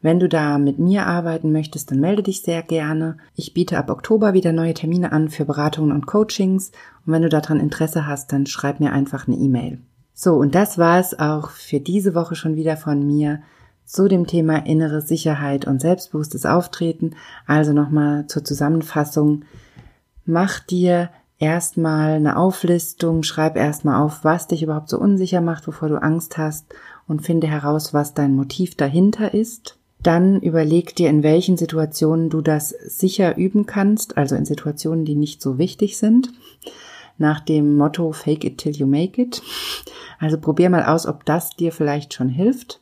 Wenn 0.02 0.18
du 0.18 0.30
da 0.30 0.56
mit 0.56 0.78
mir 0.78 1.06
arbeiten 1.06 1.52
möchtest, 1.52 1.90
dann 1.90 2.00
melde 2.00 2.22
dich 2.22 2.40
sehr 2.42 2.62
gerne. 2.62 3.18
Ich 3.34 3.52
biete 3.52 3.76
ab 3.76 3.90
Oktober 3.90 4.32
wieder 4.32 4.50
neue 4.52 4.72
Termine 4.72 5.12
an 5.12 5.28
für 5.28 5.44
Beratungen 5.44 5.92
und 5.92 6.06
Coachings. 6.06 6.72
Und 7.04 7.12
wenn 7.12 7.22
du 7.22 7.28
daran 7.28 7.60
Interesse 7.60 8.06
hast, 8.06 8.32
dann 8.32 8.46
schreib 8.46 8.80
mir 8.80 8.92
einfach 8.92 9.28
eine 9.28 9.36
E-Mail. 9.36 9.80
So, 10.14 10.36
und 10.36 10.54
das 10.54 10.78
war 10.78 10.98
es 10.98 11.18
auch 11.18 11.50
für 11.50 11.80
diese 11.80 12.14
Woche 12.14 12.34
schon 12.34 12.56
wieder 12.56 12.78
von 12.78 13.06
mir 13.06 13.42
zu 13.84 14.08
dem 14.08 14.26
Thema 14.26 14.64
innere 14.64 15.02
Sicherheit 15.02 15.66
und 15.66 15.82
selbstbewusstes 15.82 16.46
Auftreten. 16.46 17.10
Also 17.46 17.74
nochmal 17.74 18.26
zur 18.26 18.42
Zusammenfassung. 18.42 19.44
Mach 20.24 20.60
dir 20.60 21.10
erstmal 21.38 22.12
eine 22.12 22.36
Auflistung, 22.36 23.22
schreib 23.22 23.56
erstmal 23.56 24.00
auf, 24.00 24.24
was 24.24 24.46
dich 24.46 24.62
überhaupt 24.62 24.88
so 24.88 24.98
unsicher 24.98 25.42
macht, 25.42 25.66
wovor 25.66 25.88
du 25.88 26.00
Angst 26.00 26.38
hast 26.38 26.66
und 27.06 27.20
finde 27.20 27.48
heraus, 27.48 27.92
was 27.92 28.14
dein 28.14 28.34
Motiv 28.34 28.76
dahinter 28.76 29.34
ist. 29.34 29.79
Dann 30.02 30.40
überleg 30.40 30.96
dir, 30.96 31.10
in 31.10 31.22
welchen 31.22 31.56
Situationen 31.56 32.30
du 32.30 32.40
das 32.40 32.70
sicher 32.70 33.36
üben 33.36 33.66
kannst, 33.66 34.16
also 34.16 34.34
in 34.34 34.46
Situationen, 34.46 35.04
die 35.04 35.16
nicht 35.16 35.42
so 35.42 35.58
wichtig 35.58 35.98
sind. 35.98 36.32
Nach 37.18 37.40
dem 37.40 37.76
Motto 37.76 38.12
Fake 38.12 38.44
it 38.44 38.58
till 38.58 38.74
you 38.74 38.86
make 38.86 39.20
it. 39.20 39.42
Also 40.18 40.38
probier 40.38 40.70
mal 40.70 40.84
aus, 40.84 41.06
ob 41.06 41.24
das 41.26 41.50
dir 41.50 41.70
vielleicht 41.70 42.14
schon 42.14 42.30
hilft. 42.30 42.80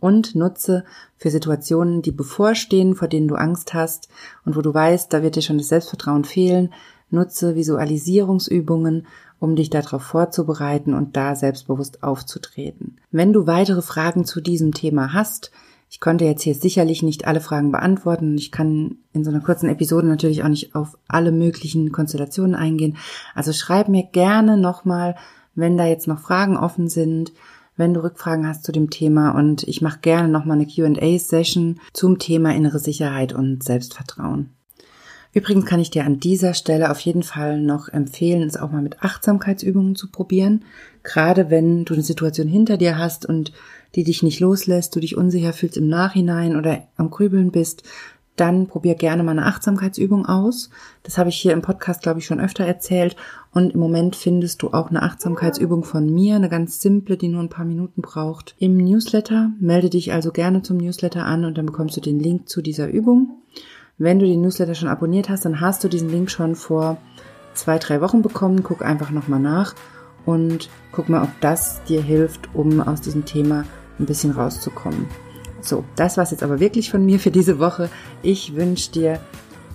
Und 0.00 0.34
nutze 0.34 0.84
für 1.16 1.30
Situationen, 1.30 2.02
die 2.02 2.10
bevorstehen, 2.10 2.96
vor 2.96 3.08
denen 3.08 3.28
du 3.28 3.36
Angst 3.36 3.72
hast 3.72 4.08
und 4.44 4.56
wo 4.56 4.60
du 4.60 4.74
weißt, 4.74 5.12
da 5.12 5.22
wird 5.22 5.36
dir 5.36 5.42
schon 5.42 5.58
das 5.58 5.68
Selbstvertrauen 5.68 6.24
fehlen, 6.24 6.74
nutze 7.08 7.54
Visualisierungsübungen, 7.54 9.06
um 9.38 9.54
dich 9.54 9.70
darauf 9.70 10.02
vorzubereiten 10.02 10.92
und 10.92 11.16
da 11.16 11.36
selbstbewusst 11.36 12.02
aufzutreten. 12.02 12.96
Wenn 13.10 13.32
du 13.32 13.46
weitere 13.46 13.82
Fragen 13.82 14.24
zu 14.24 14.40
diesem 14.40 14.74
Thema 14.74 15.12
hast, 15.12 15.52
ich 15.88 16.00
konnte 16.00 16.24
jetzt 16.24 16.42
hier 16.42 16.54
sicherlich 16.54 17.02
nicht 17.02 17.26
alle 17.26 17.40
Fragen 17.40 17.70
beantworten. 17.70 18.36
Ich 18.36 18.50
kann 18.50 18.96
in 19.12 19.24
so 19.24 19.30
einer 19.30 19.40
kurzen 19.40 19.68
Episode 19.68 20.06
natürlich 20.06 20.42
auch 20.42 20.48
nicht 20.48 20.74
auf 20.74 20.98
alle 21.08 21.32
möglichen 21.32 21.92
Konstellationen 21.92 22.54
eingehen. 22.54 22.96
Also 23.34 23.52
schreib 23.52 23.88
mir 23.88 24.04
gerne 24.04 24.56
nochmal, 24.56 25.16
wenn 25.54 25.76
da 25.76 25.86
jetzt 25.86 26.08
noch 26.08 26.20
Fragen 26.20 26.56
offen 26.56 26.88
sind, 26.88 27.32
wenn 27.76 27.94
du 27.94 28.02
Rückfragen 28.02 28.46
hast 28.46 28.64
zu 28.64 28.72
dem 28.72 28.90
Thema 28.90 29.30
und 29.30 29.62
ich 29.64 29.80
mache 29.80 30.00
gerne 30.00 30.28
nochmal 30.28 30.58
eine 30.58 30.66
QA-Session 30.66 31.80
zum 31.92 32.18
Thema 32.18 32.54
innere 32.54 32.78
Sicherheit 32.78 33.32
und 33.32 33.62
Selbstvertrauen. 33.62 34.50
Übrigens 35.32 35.66
kann 35.66 35.80
ich 35.80 35.90
dir 35.90 36.06
an 36.06 36.18
dieser 36.18 36.54
Stelle 36.54 36.90
auf 36.90 36.98
jeden 37.00 37.22
Fall 37.22 37.60
noch 37.60 37.88
empfehlen, 37.90 38.48
es 38.48 38.56
auch 38.56 38.72
mal 38.72 38.80
mit 38.80 39.02
Achtsamkeitsübungen 39.02 39.94
zu 39.94 40.10
probieren. 40.10 40.64
Gerade 41.02 41.50
wenn 41.50 41.84
du 41.84 41.92
eine 41.92 42.02
Situation 42.02 42.48
hinter 42.48 42.78
dir 42.78 42.96
hast 42.96 43.26
und 43.26 43.52
die 43.96 44.04
dich 44.04 44.22
nicht 44.22 44.40
loslässt, 44.40 44.94
du 44.94 45.00
dich 45.00 45.16
unsicher 45.16 45.52
fühlst 45.52 45.76
im 45.76 45.88
Nachhinein 45.88 46.56
oder 46.56 46.82
am 46.96 47.10
Grübeln 47.10 47.50
bist, 47.50 47.82
dann 48.36 48.66
probier 48.66 48.94
gerne 48.94 49.22
mal 49.22 49.32
eine 49.32 49.46
Achtsamkeitsübung 49.46 50.26
aus. 50.26 50.68
Das 51.02 51.16
habe 51.16 51.30
ich 51.30 51.36
hier 51.36 51.52
im 51.52 51.62
Podcast, 51.62 52.02
glaube 52.02 52.18
ich, 52.18 52.26
schon 52.26 52.38
öfter 52.38 52.64
erzählt. 52.64 53.16
Und 53.52 53.72
im 53.72 53.80
Moment 53.80 54.14
findest 54.14 54.62
du 54.62 54.72
auch 54.72 54.90
eine 54.90 55.02
Achtsamkeitsübung 55.02 55.84
von 55.84 56.12
mir, 56.12 56.36
eine 56.36 56.50
ganz 56.50 56.80
simple, 56.80 57.16
die 57.16 57.28
nur 57.28 57.42
ein 57.42 57.48
paar 57.48 57.64
Minuten 57.64 58.02
braucht, 58.02 58.54
im 58.58 58.76
Newsletter. 58.76 59.52
Melde 59.58 59.88
dich 59.88 60.12
also 60.12 60.30
gerne 60.30 60.62
zum 60.62 60.76
Newsletter 60.76 61.24
an 61.24 61.46
und 61.46 61.56
dann 61.56 61.66
bekommst 61.66 61.96
du 61.96 62.02
den 62.02 62.20
Link 62.20 62.48
zu 62.48 62.60
dieser 62.60 62.88
Übung. 62.88 63.38
Wenn 63.96 64.18
du 64.18 64.26
den 64.26 64.42
Newsletter 64.42 64.74
schon 64.74 64.88
abonniert 64.88 65.30
hast, 65.30 65.46
dann 65.46 65.62
hast 65.62 65.82
du 65.82 65.88
diesen 65.88 66.10
Link 66.10 66.30
schon 66.30 66.54
vor 66.54 66.98
zwei, 67.54 67.78
drei 67.78 68.02
Wochen 68.02 68.20
bekommen. 68.20 68.62
Guck 68.62 68.84
einfach 68.84 69.10
nochmal 69.10 69.40
nach 69.40 69.74
und 70.26 70.68
guck 70.92 71.08
mal, 71.08 71.22
ob 71.22 71.30
das 71.40 71.82
dir 71.84 72.02
hilft, 72.02 72.54
um 72.54 72.82
aus 72.82 73.00
diesem 73.00 73.24
Thema 73.24 73.64
ein 73.98 74.06
bisschen 74.06 74.32
rauszukommen. 74.32 75.06
So, 75.60 75.84
das 75.96 76.16
war's 76.16 76.30
jetzt 76.30 76.42
aber 76.42 76.60
wirklich 76.60 76.90
von 76.90 77.04
mir 77.04 77.18
für 77.18 77.30
diese 77.30 77.58
Woche. 77.58 77.88
Ich 78.22 78.54
wünsche 78.54 78.92
dir 78.92 79.20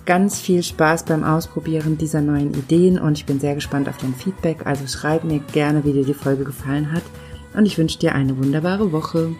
ganz 0.06 0.40
viel 0.40 0.62
Spaß 0.62 1.04
beim 1.04 1.22
Ausprobieren 1.22 1.98
dieser 1.98 2.20
neuen 2.20 2.54
Ideen 2.54 2.98
und 2.98 3.18
ich 3.18 3.26
bin 3.26 3.40
sehr 3.40 3.54
gespannt 3.54 3.88
auf 3.88 3.98
dein 3.98 4.14
Feedback. 4.14 4.66
Also 4.66 4.86
schreib 4.86 5.24
mir 5.24 5.40
gerne, 5.52 5.84
wie 5.84 5.92
dir 5.92 6.04
die 6.04 6.14
Folge 6.14 6.44
gefallen 6.44 6.92
hat 6.92 7.02
und 7.54 7.66
ich 7.66 7.78
wünsche 7.78 7.98
dir 7.98 8.14
eine 8.14 8.36
wunderbare 8.36 8.92
Woche. 8.92 9.34